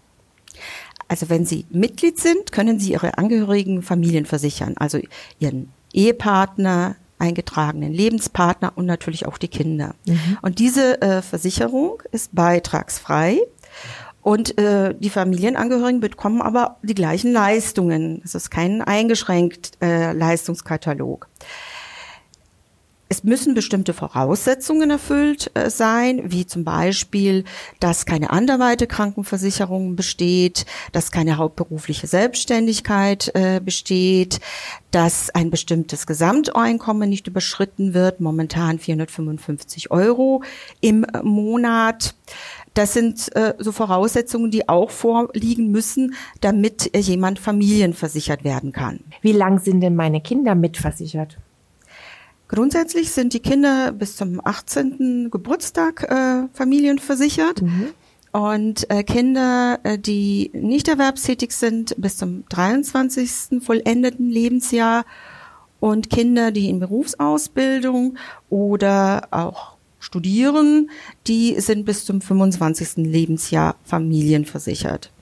Also 1.09 1.29
wenn 1.29 1.45
Sie 1.45 1.67
Mitglied 1.71 2.19
sind, 2.19 2.53
können 2.53 2.79
Sie 2.79 2.93
Ihre 2.93 3.19
Angehörigen 3.19 3.83
Familien 3.83 4.27
versichern, 4.27 4.75
also 4.77 5.01
Ihren 5.39 5.73
Ehepartner, 5.93 6.97
eingetragenen 7.19 7.93
Lebenspartner 7.93 8.73
und 8.77 8.87
natürlich 8.87 9.27
auch 9.27 9.37
die 9.37 9.49
Kinder. 9.49 9.95
Mhm. 10.07 10.39
Und 10.43 10.59
diese 10.59 11.03
äh, 11.03 11.23
Versicherung 11.23 12.03
ist 12.13 12.35
beitragsfrei 12.35 13.41
und 14.23 14.59
äh, 14.59 14.95
die 14.99 15.11
Familienangehörigen 15.11 16.01
bekommen 16.01 16.43
aber 16.43 16.77
die 16.83 16.95
gleichen 16.95 17.33
Leistungen. 17.33 18.23
Es 18.25 18.35
ist 18.35 18.51
kein 18.51 18.83
eingeschränkt 18.83 19.73
äh, 19.83 20.13
Leistungskatalog. 20.13 21.29
Es 23.13 23.25
müssen 23.25 23.55
bestimmte 23.55 23.93
Voraussetzungen 23.93 24.89
erfüllt 24.89 25.51
äh, 25.55 25.69
sein, 25.69 26.31
wie 26.31 26.47
zum 26.47 26.63
Beispiel, 26.63 27.43
dass 27.81 28.07
keine 28.07 28.31
anderweite 28.31 28.87
Krankenversicherung 28.87 29.97
besteht, 29.97 30.65
dass 30.93 31.11
keine 31.11 31.37
hauptberufliche 31.37 32.07
Selbstständigkeit 32.07 33.33
äh, 33.35 33.61
besteht, 33.61 34.39
dass 34.93 35.29
ein 35.31 35.51
bestimmtes 35.51 36.07
Gesamteinkommen 36.07 37.11
nicht 37.11 37.27
überschritten 37.27 37.95
wird, 37.95 38.21
momentan 38.21 38.79
455 38.79 39.91
Euro 39.91 40.45
im 40.81 41.05
Monat 41.25 42.15
das 42.75 42.93
sind 42.93 43.35
äh, 43.35 43.55
so 43.59 43.73
Voraussetzungen, 43.73 44.53
die 44.53 44.69
auch 44.69 44.91
vorliegen 44.91 45.73
müssen, 45.73 46.15
damit 46.41 46.95
äh, 46.95 47.01
jemand 47.01 47.41
familienversichert 47.41 48.45
werden 48.45 48.71
kann. 48.71 49.01
Wie 49.23 49.33
lang 49.33 49.59
sind 49.59 49.81
denn 49.81 49.97
meine 49.97 50.21
Kinder 50.21 50.55
mitversichert? 50.55 51.37
Grundsätzlich 52.51 53.13
sind 53.13 53.33
die 53.33 53.39
Kinder 53.39 53.93
bis 53.93 54.17
zum 54.17 54.45
18. 54.45 55.31
Geburtstag 55.31 56.03
äh, 56.11 56.49
familienversichert. 56.53 57.63
Mhm. 57.63 57.91
Und 58.33 58.91
äh, 58.91 59.05
Kinder, 59.05 59.79
äh, 59.85 59.97
die 59.97 60.51
nicht 60.53 60.89
erwerbstätig 60.89 61.53
sind, 61.53 61.95
bis 61.97 62.17
zum 62.17 62.43
23. 62.49 63.63
vollendeten 63.63 64.29
Lebensjahr 64.29 65.05
und 65.79 66.11
Kinder, 66.11 66.51
die 66.51 66.69
in 66.69 66.81
Berufsausbildung 66.81 68.19
oder 68.49 69.29
auch 69.31 69.77
studieren, 70.01 70.91
die 71.29 71.61
sind 71.61 71.85
bis 71.85 72.05
zum 72.05 72.21
25. 72.21 72.97
Lebensjahr 72.97 73.77
familienversichert. 73.85 75.13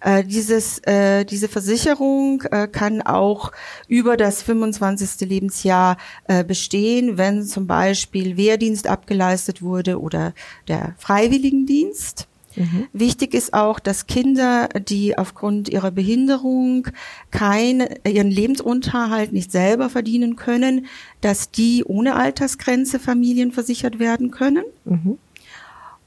Äh, 0.00 0.24
dieses, 0.24 0.78
äh, 0.80 1.24
diese 1.24 1.48
Versicherung 1.48 2.42
äh, 2.50 2.68
kann 2.68 3.02
auch 3.02 3.52
über 3.88 4.16
das 4.16 4.42
25. 4.42 5.28
Lebensjahr 5.28 5.96
äh, 6.28 6.44
bestehen, 6.44 7.18
wenn 7.18 7.44
zum 7.44 7.66
Beispiel 7.66 8.36
Wehrdienst 8.36 8.86
abgeleistet 8.86 9.60
wurde 9.62 10.00
oder 10.00 10.34
der 10.68 10.94
Freiwilligendienst. 10.98 12.28
Mhm. 12.58 12.88
Wichtig 12.92 13.34
ist 13.34 13.54
auch, 13.54 13.78
dass 13.78 14.06
Kinder, 14.06 14.68
die 14.68 15.16
aufgrund 15.16 15.68
ihrer 15.68 15.90
Behinderung 15.90 16.88
kein, 17.30 17.88
ihren 18.06 18.30
Lebensunterhalt 18.30 19.32
nicht 19.32 19.52
selber 19.52 19.88
verdienen 19.90 20.36
können, 20.36 20.86
dass 21.20 21.50
die 21.50 21.84
ohne 21.84 22.16
Altersgrenze 22.16 22.98
familienversichert 22.98 23.98
werden 23.98 24.30
können. 24.30 24.64
Mhm. 24.84 25.18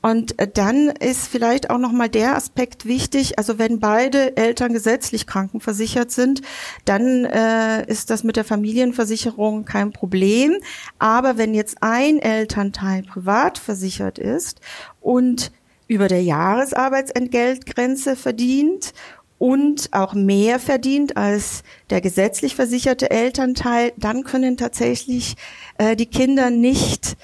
Und 0.02 0.40
äh, 0.40 0.48
dann 0.52 0.88
ist 0.88 1.28
vielleicht 1.28 1.70
auch 1.70 1.78
noch 1.78 1.92
mal 1.92 2.10
der 2.10 2.36
Aspekt 2.36 2.86
wichtig. 2.86 3.38
Also 3.38 3.60
wenn 3.60 3.80
beide 3.80 4.36
Eltern 4.36 4.74
gesetzlich 4.74 5.28
krankenversichert 5.28 6.12
sind, 6.12 6.42
dann 6.86 7.26
äh, 7.26 7.86
ist 7.88 8.10
das 8.10 8.24
mit 8.24 8.36
der 8.36 8.46
Familienversicherung 8.46 9.66
kein 9.66 9.92
Problem. 9.92 10.58
Aber 10.98 11.38
wenn 11.38 11.54
jetzt 11.54 11.78
ein 11.82 12.20
Elternteil 12.20 13.04
privat 13.04 13.58
versichert 13.58 14.18
ist 14.18 14.60
und 15.00 15.52
über 15.88 16.08
der 16.08 16.24
Jahresarbeitsentgeltgrenze 16.24 18.16
verdient 18.16 18.94
und 19.38 19.90
auch 19.92 20.14
mehr 20.14 20.60
verdient 20.60 21.18
als 21.18 21.64
der 21.90 22.00
gesetzlich 22.00 22.56
versicherte 22.56 23.10
Elternteil, 23.12 23.92
dann 23.98 24.24
können 24.24 24.56
tatsächlich 24.56 25.36
äh, 25.80 25.96
die 25.96 26.06
Kinder 26.06 26.50
nicht 26.50 27.18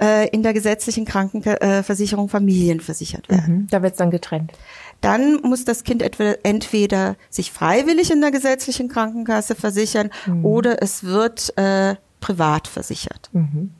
äh, 0.00 0.28
in 0.28 0.42
der 0.42 0.52
gesetzlichen 0.52 1.04
Krankenversicherung 1.04 2.28
familienversichert 2.28 3.28
werden. 3.28 3.54
Mhm, 3.54 3.66
da 3.70 3.82
wird 3.82 3.92
es 3.92 3.98
dann 3.98 4.10
getrennt. 4.10 4.52
Dann 5.00 5.40
muss 5.42 5.64
das 5.64 5.84
Kind 5.84 6.02
entweder 6.02 7.16
sich 7.30 7.52
freiwillig 7.52 8.10
in 8.10 8.20
der 8.20 8.30
gesetzlichen 8.30 8.88
Krankenkasse 8.88 9.54
versichern 9.54 10.10
mhm. 10.26 10.44
oder 10.44 10.82
es 10.82 11.04
wird 11.04 11.56
äh, 11.58 11.96
privat 12.20 12.66
versichert. 12.66 13.30
Mhm. 13.32 13.70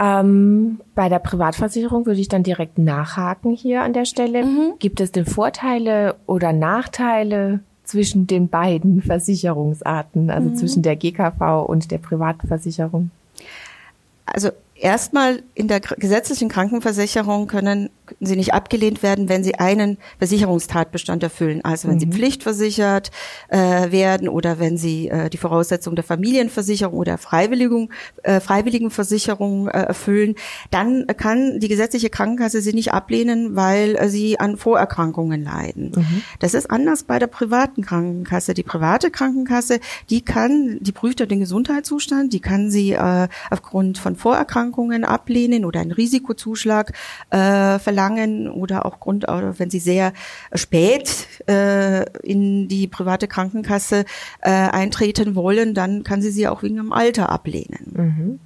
Ähm, 0.00 0.80
bei 0.94 1.08
der 1.08 1.18
Privatversicherung 1.18 2.06
würde 2.06 2.20
ich 2.20 2.28
dann 2.28 2.44
direkt 2.44 2.78
nachhaken 2.78 3.52
hier 3.52 3.82
an 3.82 3.92
der 3.92 4.04
Stelle. 4.04 4.44
Mhm. 4.44 4.74
Gibt 4.78 5.00
es 5.00 5.12
denn 5.12 5.26
Vorteile 5.26 6.16
oder 6.26 6.52
Nachteile 6.52 7.60
zwischen 7.84 8.26
den 8.26 8.48
beiden 8.48 9.02
Versicherungsarten, 9.06 10.30
also 10.30 10.50
mhm. 10.50 10.56
zwischen 10.56 10.82
der 10.82 10.96
GKV 10.96 11.64
und 11.66 11.90
der 11.90 11.98
Privatversicherung? 11.98 13.10
Also 14.34 14.52
erstmal 14.80 15.42
in 15.54 15.68
der 15.68 15.80
gesetzlichen 15.80 16.48
Krankenversicherung 16.48 17.46
können 17.46 17.90
sie 18.20 18.36
nicht 18.36 18.54
abgelehnt 18.54 19.02
werden, 19.02 19.28
wenn 19.28 19.44
sie 19.44 19.56
einen 19.56 19.98
Versicherungstatbestand 20.18 21.22
erfüllen. 21.22 21.60
Also 21.62 21.88
wenn 21.88 21.96
mhm. 21.96 22.00
sie 22.00 22.06
pflichtversichert 22.06 23.10
äh, 23.48 23.90
werden 23.90 24.28
oder 24.28 24.58
wenn 24.58 24.78
sie 24.78 25.08
äh, 25.08 25.28
die 25.28 25.36
Voraussetzungen 25.36 25.96
der 25.96 26.04
Familienversicherung 26.04 26.96
oder 26.98 27.18
Freiwilligung, 27.18 27.90
äh, 28.22 28.40
Freiwilligenversicherung 28.40 29.68
äh, 29.68 29.78
erfüllen, 29.78 30.36
dann 30.70 31.06
kann 31.18 31.60
die 31.60 31.68
gesetzliche 31.68 32.08
Krankenkasse 32.08 32.62
sie 32.62 32.72
nicht 32.72 32.92
ablehnen, 32.92 33.56
weil 33.56 33.96
äh, 33.96 34.08
sie 34.08 34.40
an 34.40 34.56
Vorerkrankungen 34.56 35.42
leiden. 35.42 35.92
Mhm. 35.94 36.22
Das 36.38 36.54
ist 36.54 36.70
anders 36.70 37.02
bei 37.02 37.18
der 37.18 37.26
privaten 37.26 37.82
Krankenkasse. 37.82 38.54
Die 38.54 38.62
private 38.62 39.10
Krankenkasse, 39.10 39.80
die 40.08 40.22
kann, 40.22 40.78
die 40.80 40.92
prüft 40.92 41.20
ja 41.20 41.26
den 41.26 41.40
Gesundheitszustand, 41.40 42.32
die 42.32 42.40
kann 42.40 42.70
sie 42.70 42.92
äh, 42.92 43.28
aufgrund 43.50 43.98
von 43.98 44.16
Vorerkrankungen 44.16 44.67
ablehnen 45.04 45.64
oder 45.64 45.80
einen 45.80 45.92
Risikozuschlag 45.92 46.92
äh, 47.30 47.78
verlangen 47.78 48.48
oder 48.48 48.86
auch 48.86 49.00
Grund, 49.00 49.24
wenn 49.28 49.70
sie 49.70 49.78
sehr 49.78 50.12
spät 50.54 51.26
äh, 51.48 52.04
in 52.20 52.68
die 52.68 52.86
private 52.86 53.28
Krankenkasse 53.28 54.04
äh, 54.40 54.50
eintreten 54.50 55.34
wollen, 55.34 55.74
dann 55.74 56.04
kann 56.04 56.22
sie 56.22 56.30
sie 56.30 56.48
auch 56.48 56.62
wegen 56.62 56.76
dem 56.76 56.92
Alter 56.92 57.30
ablehnen. 57.30 57.92
Mhm. 57.94 58.40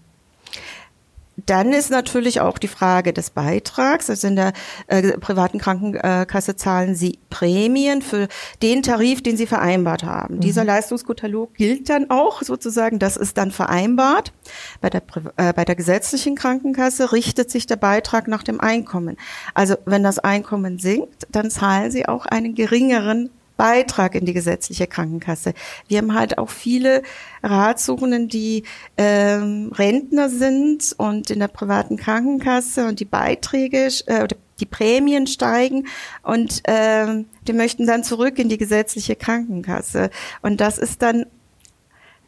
Dann 1.36 1.72
ist 1.72 1.90
natürlich 1.90 2.40
auch 2.40 2.58
die 2.58 2.68
Frage 2.68 3.12
des 3.12 3.30
Beitrags. 3.30 4.10
Also 4.10 4.28
in 4.28 4.36
der 4.36 4.52
äh, 4.86 5.16
privaten 5.18 5.58
Krankenkasse 5.58 6.56
zahlen 6.56 6.94
Sie 6.94 7.18
Prämien 7.30 8.02
für 8.02 8.28
den 8.62 8.82
Tarif, 8.82 9.22
den 9.22 9.36
Sie 9.36 9.46
vereinbart 9.46 10.04
haben. 10.04 10.36
Mhm. 10.36 10.40
Dieser 10.40 10.64
Leistungskatalog 10.64 11.54
gilt 11.54 11.88
dann 11.88 12.10
auch 12.10 12.42
sozusagen, 12.42 12.98
das 12.98 13.16
ist 13.16 13.38
dann 13.38 13.50
vereinbart. 13.50 14.32
Bei 14.80 14.90
der, 14.90 15.02
äh, 15.36 15.52
bei 15.52 15.64
der 15.64 15.74
gesetzlichen 15.74 16.36
Krankenkasse 16.36 17.12
richtet 17.12 17.50
sich 17.50 17.66
der 17.66 17.76
Beitrag 17.76 18.28
nach 18.28 18.42
dem 18.42 18.60
Einkommen. 18.60 19.16
Also 19.54 19.76
wenn 19.86 20.02
das 20.02 20.18
Einkommen 20.18 20.78
sinkt, 20.78 21.26
dann 21.30 21.50
zahlen 21.50 21.90
Sie 21.90 22.06
auch 22.06 22.26
einen 22.26 22.54
geringeren 22.54 23.30
Beitrag 23.56 24.14
in 24.14 24.24
die 24.24 24.32
gesetzliche 24.32 24.86
Krankenkasse. 24.86 25.54
Wir 25.88 25.98
haben 25.98 26.14
halt 26.14 26.38
auch 26.38 26.50
viele 26.50 27.02
Ratsuchenden, 27.42 28.28
die 28.28 28.64
ähm, 28.96 29.70
Rentner 29.74 30.28
sind 30.28 30.94
und 30.96 31.30
in 31.30 31.40
der 31.40 31.48
privaten 31.48 31.96
Krankenkasse 31.96 32.86
und 32.86 33.00
die 33.00 33.04
Beiträge 33.04 33.88
äh, 34.06 34.22
oder 34.22 34.36
die 34.60 34.66
Prämien 34.66 35.26
steigen 35.26 35.88
und 36.22 36.62
ähm, 36.68 37.26
die 37.48 37.52
möchten 37.52 37.86
dann 37.86 38.04
zurück 38.04 38.38
in 38.38 38.48
die 38.48 38.58
gesetzliche 38.58 39.16
Krankenkasse. 39.16 40.10
Und 40.40 40.60
das 40.60 40.78
ist 40.78 41.02
dann 41.02 41.26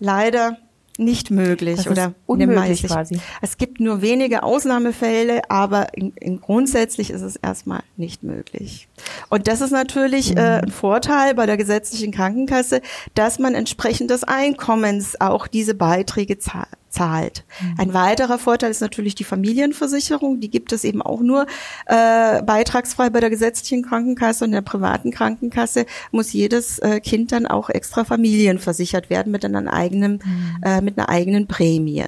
leider 0.01 0.59
nicht 0.99 1.31
möglich 1.31 1.77
das 1.77 1.89
oder 1.89 2.15
unmöglich 2.27 2.85
quasi. 2.85 3.21
Es 3.43 3.59
gibt 3.59 3.81
nur 3.81 4.01
wenige 4.03 4.43
Ausnahmefälle, 4.43 5.51
aber 5.51 5.95
in, 5.95 6.13
in 6.21 6.41
grundsätzlich 6.41 7.11
ist 7.11 7.23
es 7.23 7.37
erstmal 7.37 7.83
nicht 7.97 8.23
möglich. 8.23 8.89
Und 9.29 9.49
das 9.49 9.61
ist 9.61 9.73
natürlich 9.73 10.33
mhm. 10.33 10.39
äh, 10.39 10.61
ein 10.63 10.71
Vorteil 10.71 11.35
bei 11.35 11.47
der 11.47 11.57
gesetzlichen 11.57 12.13
Krankenkasse, 12.13 12.81
dass 13.15 13.39
man 13.39 13.55
entsprechend 13.55 14.11
des 14.11 14.25
Einkommens 14.25 15.21
auch 15.21 15.47
diese 15.47 15.75
Beiträge 15.75 16.39
zahlt 16.39 16.69
zahlt. 16.95 17.45
Mhm. 17.61 17.75
Ein 17.79 17.95
weiterer 17.95 18.39
Vorteil 18.39 18.71
ist 18.71 18.81
natürlich 18.81 19.15
die 19.15 19.25
Familienversicherung. 19.25 20.41
Die 20.41 20.51
gibt 20.51 20.73
es 20.73 20.85
eben 20.85 21.03
auch 21.03 21.21
nur 21.21 21.47
äh, 21.87 22.43
beitragsfrei 22.43 23.11
bei 23.11 23.21
der 23.21 23.31
gesetzlichen 23.31 23.85
Krankenkasse 23.85 24.45
und 24.45 24.53
der 24.53 24.63
privaten 24.63 25.11
Krankenkasse 25.11 25.87
muss 26.13 26.33
jedes 26.33 26.79
äh, 26.79 27.01
Kind 27.01 27.33
dann 27.33 27.47
auch 27.47 27.69
extra 27.69 28.05
familienversichert 28.05 29.11
werden 29.11 29.33
mit 29.33 29.45
einer 29.45 29.73
eigenen, 29.73 30.21
mhm. 30.25 30.63
äh, 30.63 30.81
mit 30.81 30.99
einer 30.99 31.09
eigenen 31.09 31.47
Prämie. 31.47 32.05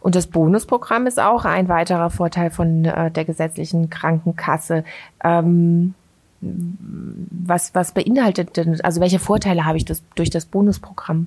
Und 0.00 0.14
das 0.14 0.26
Bonusprogramm 0.26 1.06
ist 1.06 1.20
auch 1.20 1.44
ein 1.44 1.68
weiterer 1.68 2.10
Vorteil 2.10 2.50
von 2.50 2.84
äh, 2.84 3.10
der 3.10 3.24
gesetzlichen 3.24 3.90
Krankenkasse. 3.90 4.84
Ähm, 5.22 5.94
was, 6.40 7.74
was 7.74 7.92
beinhaltet 7.92 8.56
denn, 8.56 8.80
also 8.82 9.00
welche 9.00 9.18
Vorteile 9.18 9.64
habe 9.64 9.76
ich 9.76 9.84
das, 9.84 10.02
durch 10.14 10.30
das 10.30 10.44
Bonusprogramm? 10.44 11.26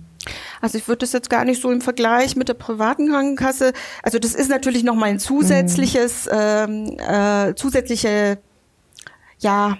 Also 0.61 0.77
ich 0.77 0.87
würde 0.87 0.99
das 0.99 1.11
jetzt 1.11 1.29
gar 1.29 1.43
nicht 1.43 1.61
so 1.61 1.71
im 1.71 1.81
Vergleich 1.81 2.35
mit 2.35 2.47
der 2.47 2.53
privaten 2.53 3.09
Krankenkasse, 3.09 3.73
also 4.03 4.19
das 4.19 4.35
ist 4.35 4.49
natürlich 4.49 4.83
nochmal 4.83 5.09
ein 5.09 5.19
zusätzliches, 5.19 6.27
mhm. 6.27 6.31
ähm, 6.37 6.97
äh, 6.99 7.55
zusätzliche, 7.55 8.37
ja, 9.39 9.77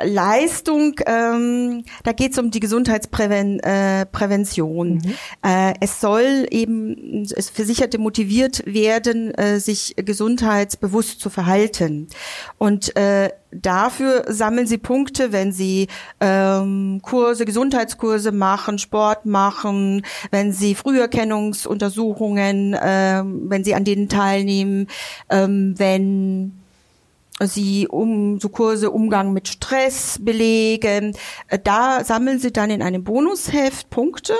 Leistung, 0.00 0.94
ähm, 1.06 1.84
da 2.02 2.12
geht 2.12 2.32
es 2.32 2.38
um 2.38 2.50
die 2.50 2.60
Gesundheitsprävention. 2.60 4.88
Äh, 4.88 4.94
mhm. 4.94 5.14
äh, 5.42 5.74
es 5.80 6.00
soll 6.00 6.46
eben 6.50 7.24
es 7.24 7.50
Versicherte 7.50 7.98
motiviert 7.98 8.62
werden, 8.64 9.34
äh, 9.34 9.60
sich 9.60 9.94
gesundheitsbewusst 9.96 11.20
zu 11.20 11.28
verhalten. 11.28 12.08
Und 12.56 12.96
äh, 12.96 13.28
dafür 13.50 14.24
sammeln 14.28 14.66
sie 14.66 14.78
Punkte, 14.78 15.30
wenn 15.32 15.52
sie 15.52 15.88
ähm, 16.20 17.00
Kurse, 17.02 17.44
Gesundheitskurse 17.44 18.32
machen, 18.32 18.78
Sport 18.78 19.26
machen, 19.26 20.06
wenn 20.30 20.52
sie 20.52 20.74
Früherkennungsuntersuchungen, 20.74 22.72
äh, 22.72 23.22
wenn 23.24 23.62
sie 23.62 23.74
an 23.74 23.84
denen 23.84 24.08
teilnehmen, 24.08 24.86
ähm, 25.28 25.74
wenn 25.76 26.61
sie 27.40 27.88
um 27.88 28.38
so 28.40 28.48
Kurse 28.48 28.90
Umgang 28.90 29.32
mit 29.32 29.48
Stress 29.48 30.18
belegen. 30.20 31.16
Äh, 31.48 31.58
da 31.62 32.04
sammeln 32.04 32.38
sie 32.38 32.52
dann 32.52 32.70
in 32.70 32.82
einem 32.82 33.04
Bonusheft 33.04 33.90
Punkte 33.90 34.34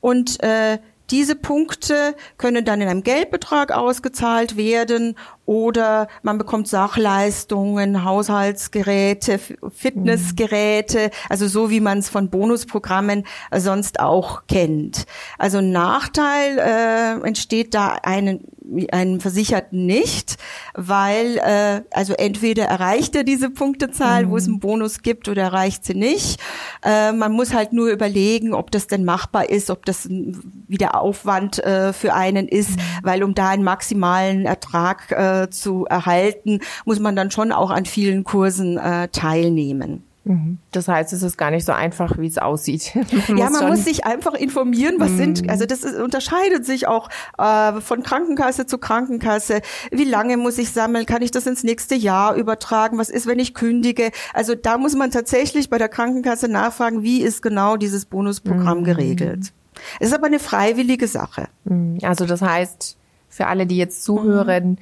und 0.00 0.42
äh, 0.42 0.78
diese 1.10 1.36
Punkte 1.36 2.14
können 2.36 2.66
dann 2.66 2.82
in 2.82 2.88
einem 2.88 3.02
Geldbetrag 3.02 3.72
ausgezahlt 3.72 4.56
werden 4.56 5.16
oder 5.48 6.08
man 6.22 6.36
bekommt 6.36 6.68
Sachleistungen, 6.68 8.04
Haushaltsgeräte, 8.04 9.40
Fitnessgeräte, 9.74 11.10
also 11.30 11.48
so 11.48 11.70
wie 11.70 11.80
man 11.80 12.00
es 12.00 12.10
von 12.10 12.28
Bonusprogrammen 12.28 13.24
äh, 13.50 13.58
sonst 13.58 13.98
auch 13.98 14.42
kennt. 14.46 15.06
Also 15.38 15.62
Nachteil 15.62 16.58
äh, 16.58 17.26
entsteht 17.26 17.72
da 17.72 17.94
einen 18.02 18.44
einem 18.92 19.20
Versicherten 19.20 19.86
nicht, 19.86 20.36
weil 20.74 21.38
äh, 21.38 21.82
also 21.90 22.14
entweder 22.14 22.64
erreicht 22.64 23.16
er 23.16 23.24
diese 23.24 23.50
Punktezahl, 23.50 24.26
mhm. 24.26 24.30
wo 24.30 24.36
es 24.36 24.46
einen 24.46 24.60
Bonus 24.60 25.02
gibt, 25.02 25.28
oder 25.28 25.42
erreicht 25.42 25.84
sie 25.84 25.94
nicht. 25.94 26.40
Äh, 26.84 27.12
man 27.12 27.32
muss 27.32 27.54
halt 27.54 27.72
nur 27.72 27.88
überlegen, 27.88 28.54
ob 28.54 28.70
das 28.70 28.86
denn 28.86 29.04
machbar 29.04 29.48
ist, 29.48 29.70
ob 29.70 29.86
das 29.86 30.08
wieder 30.08 31.00
Aufwand 31.00 31.64
äh, 31.64 31.92
für 31.92 32.14
einen 32.14 32.46
ist, 32.48 32.76
mhm. 32.76 32.82
weil 33.02 33.22
um 33.22 33.34
da 33.34 33.48
einen 33.48 33.64
maximalen 33.64 34.44
Ertrag 34.44 35.10
äh, 35.12 35.37
zu 35.46 35.86
erhalten, 35.86 36.60
muss 36.84 37.00
man 37.00 37.16
dann 37.16 37.30
schon 37.30 37.52
auch 37.52 37.70
an 37.70 37.86
vielen 37.86 38.24
Kursen 38.24 38.76
äh, 38.78 39.08
teilnehmen. 39.08 40.04
Mhm. 40.28 40.58
Das 40.72 40.88
heißt, 40.88 41.12
es 41.14 41.22
ist 41.22 41.38
gar 41.38 41.50
nicht 41.50 41.64
so 41.64 41.72
einfach, 41.72 42.18
wie 42.18 42.26
es 42.26 42.36
aussieht. 42.36 42.92
Man 43.28 43.38
ja, 43.38 43.48
man 43.50 43.68
muss 43.68 43.84
sich 43.84 44.04
einfach 44.04 44.34
informieren, 44.34 44.96
was 44.98 45.12
mhm. 45.12 45.16
sind, 45.16 45.50
also 45.50 45.64
das 45.64 45.82
ist, 45.82 45.98
unterscheidet 45.98 46.66
sich 46.66 46.86
auch 46.86 47.08
äh, 47.38 47.80
von 47.80 48.02
Krankenkasse 48.02 48.66
zu 48.66 48.78
Krankenkasse. 48.78 49.62
Wie 49.90 50.04
lange 50.04 50.36
muss 50.36 50.58
ich 50.58 50.70
sammeln? 50.70 51.06
Kann 51.06 51.22
ich 51.22 51.30
das 51.30 51.46
ins 51.46 51.64
nächste 51.64 51.94
Jahr 51.94 52.34
übertragen? 52.34 52.98
Was 52.98 53.08
ist, 53.08 53.26
wenn 53.26 53.38
ich 53.38 53.54
kündige? 53.54 54.10
Also 54.34 54.54
da 54.54 54.76
muss 54.76 54.94
man 54.94 55.10
tatsächlich 55.10 55.70
bei 55.70 55.78
der 55.78 55.88
Krankenkasse 55.88 56.48
nachfragen, 56.48 57.02
wie 57.02 57.22
ist 57.22 57.40
genau 57.40 57.76
dieses 57.76 58.04
Bonusprogramm 58.04 58.80
mhm. 58.80 58.84
geregelt. 58.84 59.52
Es 59.98 60.08
ist 60.08 60.14
aber 60.14 60.26
eine 60.26 60.40
freiwillige 60.40 61.08
Sache. 61.08 61.48
Mhm. 61.64 61.98
Also 62.02 62.26
das 62.26 62.42
heißt, 62.42 62.96
für 63.30 63.46
alle, 63.46 63.66
die 63.66 63.76
jetzt 63.78 64.04
zuhören, 64.04 64.70
mhm 64.70 64.78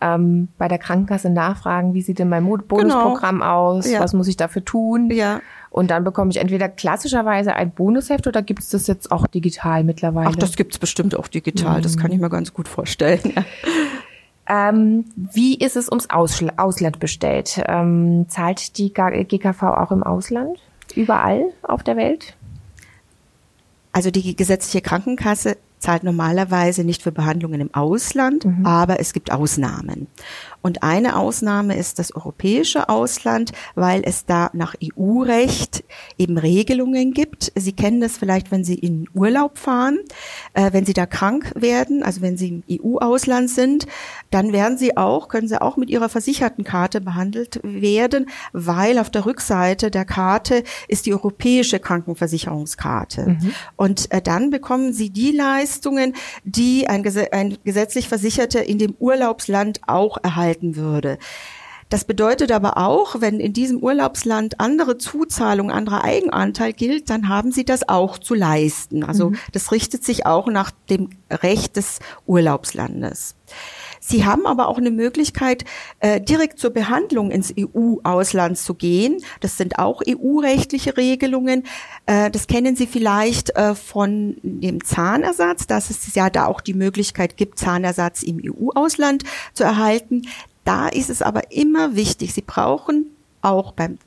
ähm, 0.00 0.48
bei 0.58 0.68
der 0.68 0.78
Krankenkasse 0.78 1.30
nachfragen, 1.30 1.94
wie 1.94 2.02
sieht 2.02 2.18
denn 2.18 2.28
mein 2.28 2.44
Bonusprogramm 2.44 3.40
genau. 3.40 3.46
aus, 3.46 3.90
ja. 3.90 4.00
was 4.00 4.12
muss 4.12 4.28
ich 4.28 4.36
dafür 4.36 4.64
tun? 4.64 5.10
Ja. 5.10 5.40
Und 5.70 5.90
dann 5.90 6.04
bekomme 6.04 6.30
ich 6.30 6.38
entweder 6.38 6.68
klassischerweise 6.68 7.54
ein 7.54 7.70
Bonusheft 7.70 8.26
oder 8.26 8.42
gibt 8.42 8.60
es 8.60 8.70
das 8.70 8.86
jetzt 8.86 9.12
auch 9.12 9.26
digital 9.26 9.84
mittlerweile? 9.84 10.28
Ach, 10.28 10.36
das 10.36 10.56
gibt 10.56 10.72
es 10.72 10.78
bestimmt 10.78 11.14
auch 11.14 11.28
digital, 11.28 11.78
mhm. 11.78 11.82
das 11.82 11.96
kann 11.96 12.12
ich 12.12 12.18
mir 12.18 12.30
ganz 12.30 12.52
gut 12.52 12.68
vorstellen. 12.68 13.34
Ähm, 14.50 15.04
wie 15.14 15.58
ist 15.58 15.76
es 15.76 15.90
ums 15.90 16.08
Ausl 16.08 16.50
Ausland 16.56 17.00
bestellt? 17.00 17.62
Ähm, 17.66 18.26
zahlt 18.28 18.78
die 18.78 18.94
GKV 18.94 19.62
auch 19.62 19.92
im 19.92 20.02
Ausland? 20.02 20.58
Überall 20.94 21.52
auf 21.62 21.82
der 21.82 21.98
Welt? 21.98 22.34
Also 23.92 24.10
die 24.10 24.34
gesetzliche 24.36 24.80
Krankenkasse 24.80 25.58
zahlt 25.78 26.04
normalerweise 26.04 26.84
nicht 26.84 27.02
für 27.02 27.12
Behandlungen 27.12 27.60
im 27.60 27.74
Ausland, 27.74 28.44
mhm. 28.44 28.66
aber 28.66 29.00
es 29.00 29.12
gibt 29.12 29.30
Ausnahmen. 29.30 30.06
Und 30.60 30.82
eine 30.82 31.16
Ausnahme 31.16 31.76
ist 31.76 31.98
das 31.98 32.14
europäische 32.14 32.88
Ausland, 32.88 33.52
weil 33.74 34.02
es 34.04 34.26
da 34.26 34.50
nach 34.52 34.74
EU-Recht 34.82 35.84
eben 36.18 36.36
Regelungen 36.36 37.12
gibt. 37.12 37.52
Sie 37.54 37.72
kennen 37.72 38.00
das 38.00 38.16
vielleicht, 38.16 38.50
wenn 38.50 38.64
Sie 38.64 38.74
in 38.74 39.08
Urlaub 39.14 39.58
fahren, 39.58 39.98
äh, 40.54 40.72
wenn 40.72 40.84
Sie 40.84 40.94
da 40.94 41.06
krank 41.06 41.52
werden, 41.54 42.02
also 42.02 42.22
wenn 42.22 42.36
Sie 42.36 42.62
im 42.68 42.80
EU-Ausland 42.82 43.50
sind, 43.50 43.86
dann 44.30 44.52
werden 44.52 44.78
Sie 44.78 44.96
auch, 44.96 45.28
können 45.28 45.48
Sie 45.48 45.60
auch 45.60 45.76
mit 45.76 45.90
Ihrer 45.90 46.08
versicherten 46.08 46.64
Karte 46.64 47.00
behandelt 47.00 47.60
werden, 47.62 48.28
weil 48.52 48.98
auf 48.98 49.10
der 49.10 49.26
Rückseite 49.26 49.90
der 49.90 50.04
Karte 50.04 50.64
ist 50.88 51.06
die 51.06 51.14
europäische 51.14 51.78
Krankenversicherungskarte. 51.78 53.26
Mhm. 53.26 53.54
Und 53.76 54.10
äh, 54.10 54.20
dann 54.20 54.50
bekommen 54.50 54.92
Sie 54.92 55.10
die 55.10 55.32
Leistungen, 55.32 56.14
die 56.44 56.88
ein, 56.88 57.04
ein 57.32 57.58
gesetzlich 57.64 58.08
Versicherter 58.08 58.64
in 58.64 58.78
dem 58.78 58.94
Urlaubsland 58.98 59.80
auch 59.86 60.18
erhalten 60.22 60.47
erhalten 60.48 60.76
würde. 60.76 61.18
Das 61.90 62.04
bedeutet 62.04 62.52
aber 62.52 62.76
auch, 62.76 63.22
wenn 63.22 63.40
in 63.40 63.54
diesem 63.54 63.78
Urlaubsland 63.78 64.60
andere 64.60 64.98
Zuzahlung, 64.98 65.70
anderer 65.70 66.04
Eigenanteil 66.04 66.74
gilt, 66.74 67.08
dann 67.08 67.30
haben 67.30 67.50
Sie 67.50 67.64
das 67.64 67.88
auch 67.88 68.18
zu 68.18 68.34
leisten. 68.34 69.04
Also 69.04 69.30
mhm. 69.30 69.38
das 69.52 69.72
richtet 69.72 70.04
sich 70.04 70.26
auch 70.26 70.48
nach 70.48 70.70
dem 70.90 71.08
Recht 71.30 71.76
des 71.76 72.00
Urlaubslandes. 72.26 73.36
Sie 74.00 74.24
haben 74.24 74.46
aber 74.46 74.68
auch 74.68 74.78
eine 74.78 74.90
Möglichkeit, 74.90 75.64
äh, 76.00 76.20
direkt 76.20 76.58
zur 76.58 76.70
Behandlung 76.70 77.30
ins 77.30 77.52
EU-Ausland 77.58 78.58
zu 78.58 78.74
gehen. 78.74 79.18
Das 79.40 79.56
sind 79.56 79.78
auch 79.78 80.02
EU-rechtliche 80.06 80.96
Regelungen. 80.96 81.64
Äh, 82.06 82.30
das 82.30 82.46
kennen 82.46 82.76
Sie 82.76 82.86
vielleicht 82.86 83.50
äh, 83.56 83.74
von 83.74 84.36
dem 84.42 84.84
Zahnersatz, 84.84 85.66
dass 85.66 85.90
es 85.90 86.14
ja 86.14 86.30
da 86.30 86.46
auch 86.46 86.60
die 86.60 86.74
Möglichkeit 86.74 87.36
gibt, 87.36 87.58
Zahnersatz 87.58 88.22
im 88.22 88.40
EU-Ausland 88.44 89.24
zu 89.54 89.64
erhalten. 89.64 90.22
Da 90.64 90.88
ist 90.88 91.10
es 91.10 91.22
aber 91.22 91.50
immer 91.52 91.96
wichtig, 91.96 92.34
Sie 92.34 92.42
brauchen 92.42 93.06
auch 93.40 93.72
beim 93.72 93.98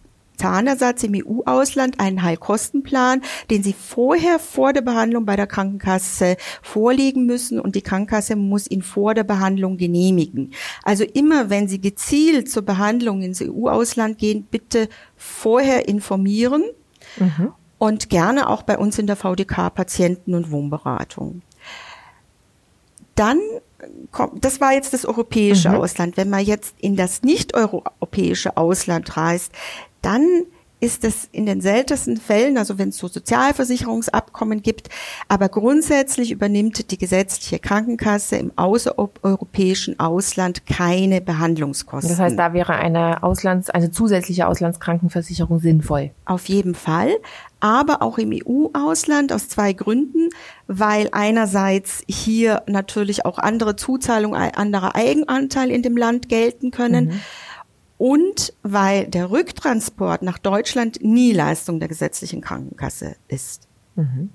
Zahnersatz 0.41 1.04
im 1.04 1.13
EU-Ausland 1.15 1.99
einen 1.99 2.23
Heilkostenplan, 2.23 3.21
den 3.51 3.62
Sie 3.62 3.73
vorher 3.73 4.39
vor 4.39 4.73
der 4.73 4.82
Behandlung 4.82 5.25
bei 5.25 5.36
der 5.36 5.45
Krankenkasse 5.45 6.36
vorlegen 6.63 7.27
müssen 7.27 7.60
und 7.60 7.75
die 7.75 7.84
Krankenkasse 7.84 8.36
muss 8.36 8.69
ihn 8.69 8.82
vor 8.82 9.13
der 9.13 9.23
Behandlung 9.23 9.77
genehmigen. 9.77 10.54
Also 10.84 11.04
immer, 11.04 11.51
wenn 11.51 11.67
Sie 11.67 11.80
gezielt 11.80 12.49
zur 12.49 12.63
Behandlung 12.63 13.21
ins 13.21 13.41
EU-Ausland 13.41 14.17
gehen, 14.17 14.47
bitte 14.49 14.89
vorher 15.15 15.88
informieren 15.88 16.63
mhm. 17.17 17.54
und 17.77 18.10
gerne 18.10 18.49
auch 18.49 18.63
bei 18.63 18.80
uns 18.80 18.97
in 18.97 19.06
der 19.06 19.17
VDK 19.17 19.69
Patienten- 19.69 20.34
und 20.34 20.49
Wohnberatung. 20.49 21.43
Dann 23.13 23.39
das 24.36 24.62
war 24.62 24.73
jetzt 24.73 24.93
das 24.93 25.06
europäische 25.06 25.69
mhm. 25.69 25.75
Ausland. 25.75 26.17
Wenn 26.17 26.30
man 26.30 26.45
jetzt 26.45 26.75
in 26.80 26.95
das 26.95 27.23
nicht 27.23 27.56
europäische 27.56 28.56
Ausland 28.58 29.17
reist, 29.17 29.51
dann 30.02 30.46
ist 30.82 31.04
es 31.04 31.30
in 31.32 31.46
den 31.46 31.62
seltensten 31.62 32.18
Fällen, 32.18 32.58
also 32.58 32.80
wenn 32.80 32.90
es 32.90 32.98
so 32.98 33.08
Sozialversicherungsabkommen 33.08 34.64
gibt, 34.64 34.90
aber 35.28 35.48
grundsätzlich 35.48 36.32
übernimmt 36.32 36.90
die 36.90 36.98
gesetzliche 36.98 37.60
Krankenkasse 37.60 38.38
im 38.38 38.52
außereuropäischen 38.58 40.00
Ausland 40.00 40.66
keine 40.66 41.22
Behandlungskosten. 41.22 42.10
Das 42.10 42.20
heißt, 42.20 42.38
da 42.38 42.54
wäre 42.54 42.74
eine 42.74 43.22
Auslands, 43.22 43.70
eine 43.70 43.92
zusätzliche 43.92 44.48
Auslandskrankenversicherung 44.48 45.60
sinnvoll. 45.60 46.12
Auf 46.26 46.50
jeden 46.50 46.74
Fall, 46.74 47.12
aber 47.60 48.02
auch 48.02 48.18
im 48.18 48.32
EU-Ausland 48.34 49.32
aus 49.34 49.50
zwei 49.50 49.74
Gründen, 49.74 50.30
weil 50.66 51.10
einerseits 51.12 52.02
hier 52.08 52.64
natürlich 52.66 53.24
auch 53.24 53.38
andere 53.38 53.76
Zuzahlungen, 53.76 54.52
anderer 54.56 54.96
Eigenanteil 54.96 55.70
in 55.70 55.84
dem 55.84 55.96
Land 55.96 56.28
gelten 56.28 56.72
können. 56.72 57.06
Mhm 57.06 57.22
und 58.02 58.54
weil 58.64 59.06
der 59.06 59.30
Rücktransport 59.30 60.24
nach 60.24 60.40
Deutschland 60.40 61.04
nie 61.04 61.34
Leistung 61.34 61.80
der 61.80 61.88
gesetzlichen 61.88 62.42
Krankenkasse 62.42 63.16
ist. 63.28 63.68
Mhm. 63.96 64.32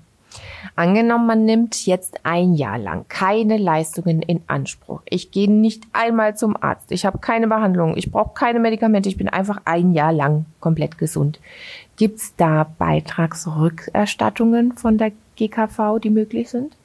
Angenommen, 0.77 1.27
man 1.27 1.43
nimmt 1.43 1.85
jetzt 1.85 2.21
ein 2.23 2.53
Jahr 2.53 2.77
lang 2.77 3.03
keine 3.09 3.57
Leistungen 3.57 4.21
in 4.21 4.41
Anspruch. 4.47 5.01
Ich 5.03 5.31
gehe 5.31 5.51
nicht 5.51 5.83
einmal 5.91 6.37
zum 6.37 6.55
Arzt. 6.55 6.93
Ich 6.93 7.05
habe 7.05 7.17
keine 7.17 7.49
Behandlung. 7.49 7.97
Ich 7.97 8.09
brauche 8.09 8.35
keine 8.35 8.61
Medikamente. 8.61 9.09
Ich 9.09 9.17
bin 9.17 9.27
einfach 9.27 9.59
ein 9.65 9.91
Jahr 9.91 10.13
lang 10.13 10.45
komplett 10.61 10.97
gesund. 10.97 11.41
Gibt 11.97 12.19
es 12.19 12.37
da 12.37 12.71
Beitragsrückerstattungen 12.77 14.77
von 14.77 14.97
der 14.97 15.11
GKV, 15.35 15.99
die 16.01 16.09
möglich 16.09 16.49
sind? 16.49 16.76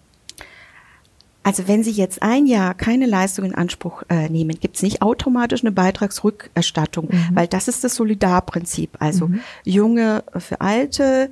Also 1.43 1.67
wenn 1.67 1.83
Sie 1.83 1.91
jetzt 1.91 2.23
ein 2.23 2.47
Jahr 2.47 2.75
keine 2.75 3.07
Leistung 3.07 3.45
in 3.45 3.55
Anspruch 3.55 4.05
äh, 4.09 4.29
nehmen, 4.29 4.59
gibt 4.61 4.77
es 4.77 4.83
nicht 4.83 5.03
automatisch 5.03 5.63
eine 5.63 5.73
Beitragsrückerstattung, 5.73 7.09
mhm. 7.11 7.31
weil 7.35 7.49
das 7.49 7.69
ist 7.69 7.83
das 7.85 7.97
Solidarprinzip. 7.97 8.97
Also 9.01 9.29
mhm. 9.29 9.41
Junge 9.65 10.25
für 10.37 10.61
Alte, 10.61 11.31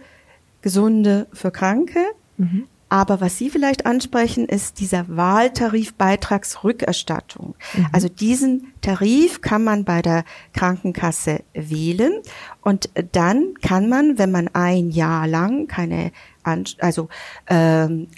Gesunde 0.62 1.26
für 1.32 1.50
Kranke. 1.50 2.00
Mhm. 2.38 2.66
Aber 2.92 3.20
was 3.20 3.38
Sie 3.38 3.50
vielleicht 3.50 3.86
ansprechen, 3.86 4.46
ist 4.46 4.80
dieser 4.80 5.06
Wahltarif 5.08 5.94
Beitragsrückerstattung. 5.94 7.54
Mhm. 7.74 7.86
Also 7.92 8.08
diesen 8.08 8.72
Tarif 8.80 9.42
kann 9.42 9.62
man 9.62 9.84
bei 9.84 10.02
der 10.02 10.24
Krankenkasse 10.54 11.44
wählen 11.54 12.14
und 12.62 12.90
dann 13.12 13.54
kann 13.62 13.88
man, 13.88 14.18
wenn 14.18 14.32
man 14.32 14.48
ein 14.54 14.90
Jahr 14.90 15.28
lang 15.28 15.68
keine 15.68 16.10
also 16.42 17.08
ähm, 17.48 18.08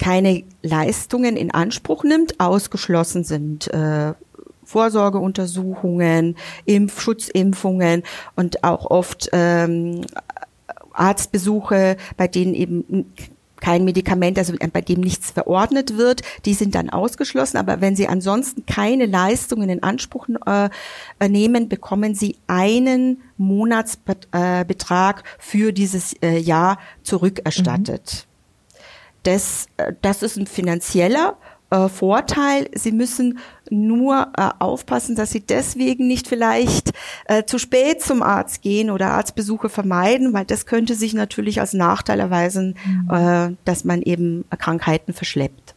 keine 0.00 0.44
Leistungen 0.62 1.36
in 1.36 1.50
Anspruch 1.50 2.04
nimmt, 2.04 2.40
ausgeschlossen 2.40 3.22
sind 3.22 3.72
äh, 3.72 4.14
Vorsorgeuntersuchungen, 4.64 6.36
Impfschutzimpfungen 6.64 8.02
und 8.34 8.64
auch 8.64 8.90
oft 8.90 9.28
ähm, 9.32 10.00
Arztbesuche, 10.92 11.96
bei 12.16 12.28
denen 12.28 12.54
eben 12.54 13.12
kein 13.60 13.84
Medikament, 13.84 14.38
also 14.38 14.54
bei 14.72 14.80
dem 14.80 15.00
nichts 15.00 15.32
verordnet 15.32 15.98
wird, 15.98 16.22
die 16.46 16.54
sind 16.54 16.74
dann 16.74 16.88
ausgeschlossen. 16.88 17.58
Aber 17.58 17.82
wenn 17.82 17.94
Sie 17.94 18.08
ansonsten 18.08 18.64
keine 18.64 19.04
Leistungen 19.04 19.68
in 19.68 19.82
Anspruch 19.82 20.28
äh, 20.46 20.70
nehmen, 21.28 21.68
bekommen 21.68 22.14
Sie 22.14 22.36
einen 22.46 23.20
Monatsbetrag 23.36 25.20
äh, 25.20 25.22
für 25.38 25.72
dieses 25.72 26.14
äh, 26.22 26.38
Jahr 26.38 26.78
zurückerstattet. 27.02 28.24
Mhm. 28.26 28.29
Das, 29.22 29.66
äh, 29.76 29.92
das 30.00 30.22
ist 30.22 30.36
ein 30.36 30.46
finanzieller 30.46 31.36
äh, 31.70 31.88
Vorteil. 31.88 32.68
Sie 32.74 32.92
müssen 32.92 33.38
nur 33.70 34.32
äh, 34.36 34.48
aufpassen, 34.58 35.14
dass 35.14 35.30
Sie 35.30 35.40
deswegen 35.40 36.06
nicht 36.06 36.28
vielleicht 36.28 36.92
äh, 37.26 37.44
zu 37.44 37.58
spät 37.58 38.02
zum 38.02 38.22
Arzt 38.22 38.62
gehen 38.62 38.90
oder 38.90 39.12
Arztbesuche 39.12 39.68
vermeiden, 39.68 40.32
weil 40.32 40.44
das 40.44 40.66
könnte 40.66 40.94
sich 40.94 41.14
natürlich 41.14 41.60
als 41.60 41.72
Nachteil 41.72 42.20
erweisen, 42.20 42.76
mhm. 42.84 43.10
äh, 43.14 43.56
dass 43.64 43.84
man 43.84 44.02
eben 44.02 44.44
Krankheiten 44.58 45.12
verschleppt. 45.12 45.74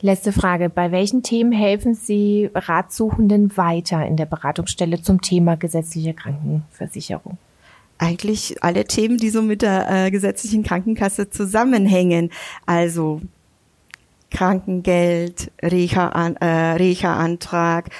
Letzte 0.00 0.32
Frage. 0.32 0.70
Bei 0.70 0.92
welchen 0.92 1.22
Themen 1.22 1.52
helfen 1.52 1.94
Sie 1.94 2.50
Ratsuchenden 2.54 3.56
weiter 3.56 4.06
in 4.06 4.16
der 4.16 4.26
Beratungsstelle 4.26 5.02
zum 5.02 5.20
Thema 5.20 5.56
gesetzliche 5.56 6.14
Krankenversicherung? 6.14 7.36
Eigentlich 7.98 8.62
alle 8.62 8.84
Themen, 8.84 9.18
die 9.18 9.30
so 9.30 9.42
mit 9.42 9.62
der 9.62 10.06
äh, 10.06 10.10
gesetzlichen 10.10 10.62
Krankenkasse 10.62 11.30
zusammenhängen. 11.30 12.30
Also 12.66 13.20
Krankengeld, 14.30 15.50
Reha-Antrag, 15.62 16.42
äh, 16.42 16.82
Reha 16.82 17.28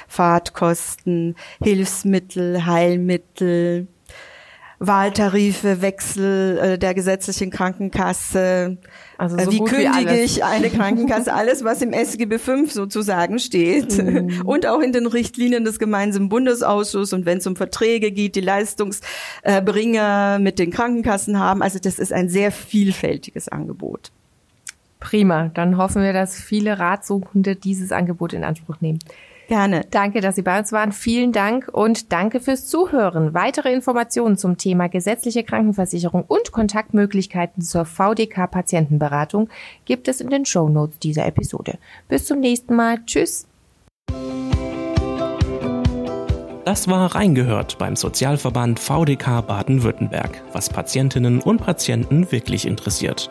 Fahrtkosten, 0.09 1.37
Hilfsmittel, 1.63 2.67
Heilmittel, 2.67 3.89
Wahltarife, 4.81 5.83
Wechsel 5.83 6.59
äh, 6.59 6.79
der 6.79 6.95
gesetzlichen 6.95 7.51
Krankenkasse. 7.51 8.79
Also 9.17 9.37
so 9.37 9.51
äh, 9.51 9.53
wie 9.53 9.59
kündige 9.59 10.13
wie 10.13 10.21
ich 10.21 10.45
eine 10.45 10.71
Krankenkasse? 10.71 11.35
Alles, 11.35 11.65
was 11.65 11.83
im 11.83 11.93
SGB 11.93 12.39
V 12.39 12.67
sozusagen 12.67 13.41
steht. 13.41 13.99
Mhm. 13.99 14.43
Und 14.45 14.67
auch 14.67 14.81
in 14.81 14.93
den 14.93 15.07
Richtlinien 15.07 15.65
des 15.65 15.81
gemeinsamen 15.81 16.29
Bundesausschusses 16.29 17.13
und 17.13 17.27
wenn 17.27 17.39
es 17.39 17.47
um 17.47 17.57
Verträge 17.57 18.13
geht, 18.13 18.37
die 18.37 18.41
Leistungsbringer 18.41 20.39
mit 20.39 20.61
den 20.61 20.71
Krankenkassen 20.71 21.41
haben. 21.41 21.63
Also 21.63 21.81
das 21.81 21.99
ist 21.99 22.13
ein 22.13 22.29
sehr 22.29 22.53
vielfältiges 22.53 23.49
Angebot. 23.49 24.13
Prima. 25.01 25.51
Dann 25.55 25.77
hoffen 25.77 26.03
wir, 26.03 26.13
dass 26.13 26.41
viele 26.41 26.79
Ratsuchende 26.79 27.57
dieses 27.57 27.91
Angebot 27.93 28.33
in 28.33 28.45
Anspruch 28.45 28.81
nehmen. 28.81 29.01
Gerne. 29.49 29.87
Danke, 29.91 30.21
dass 30.21 30.37
Sie 30.37 30.43
bei 30.43 30.59
uns 30.59 30.73
waren. 30.73 30.93
Vielen 30.93 31.33
Dank 31.33 31.71
und 31.73 32.13
danke 32.13 32.39
fürs 32.39 32.67
Zuhören. 32.67 33.33
Weitere 33.33 33.73
Informationen 33.73 34.37
zum 34.37 34.59
Thema 34.59 34.89
gesetzliche 34.89 35.43
Krankenversicherung 35.43 36.25
und 36.29 36.53
Kontaktmöglichkeiten 36.53 37.63
zur 37.63 37.87
VDK 37.87 38.47
Patientenberatung 38.51 39.49
gibt 39.87 40.07
es 40.07 40.21
in 40.21 40.29
den 40.29 40.45
Show 40.45 40.69
Notes 40.69 40.99
dieser 40.99 41.25
Episode. 41.25 41.79
Bis 42.09 42.27
zum 42.27 42.41
nächsten 42.41 42.77
Mal. 42.77 42.99
Tschüss. 43.07 43.47
Das 46.67 46.87
war 46.87 47.15
Reingehört 47.15 47.79
beim 47.79 47.97
Sozialverband 47.97 48.79
VDK 48.79 49.41
Baden-Württemberg, 49.47 50.43
was 50.53 50.69
Patientinnen 50.69 51.41
und 51.41 51.63
Patienten 51.63 52.31
wirklich 52.31 52.67
interessiert. 52.67 53.31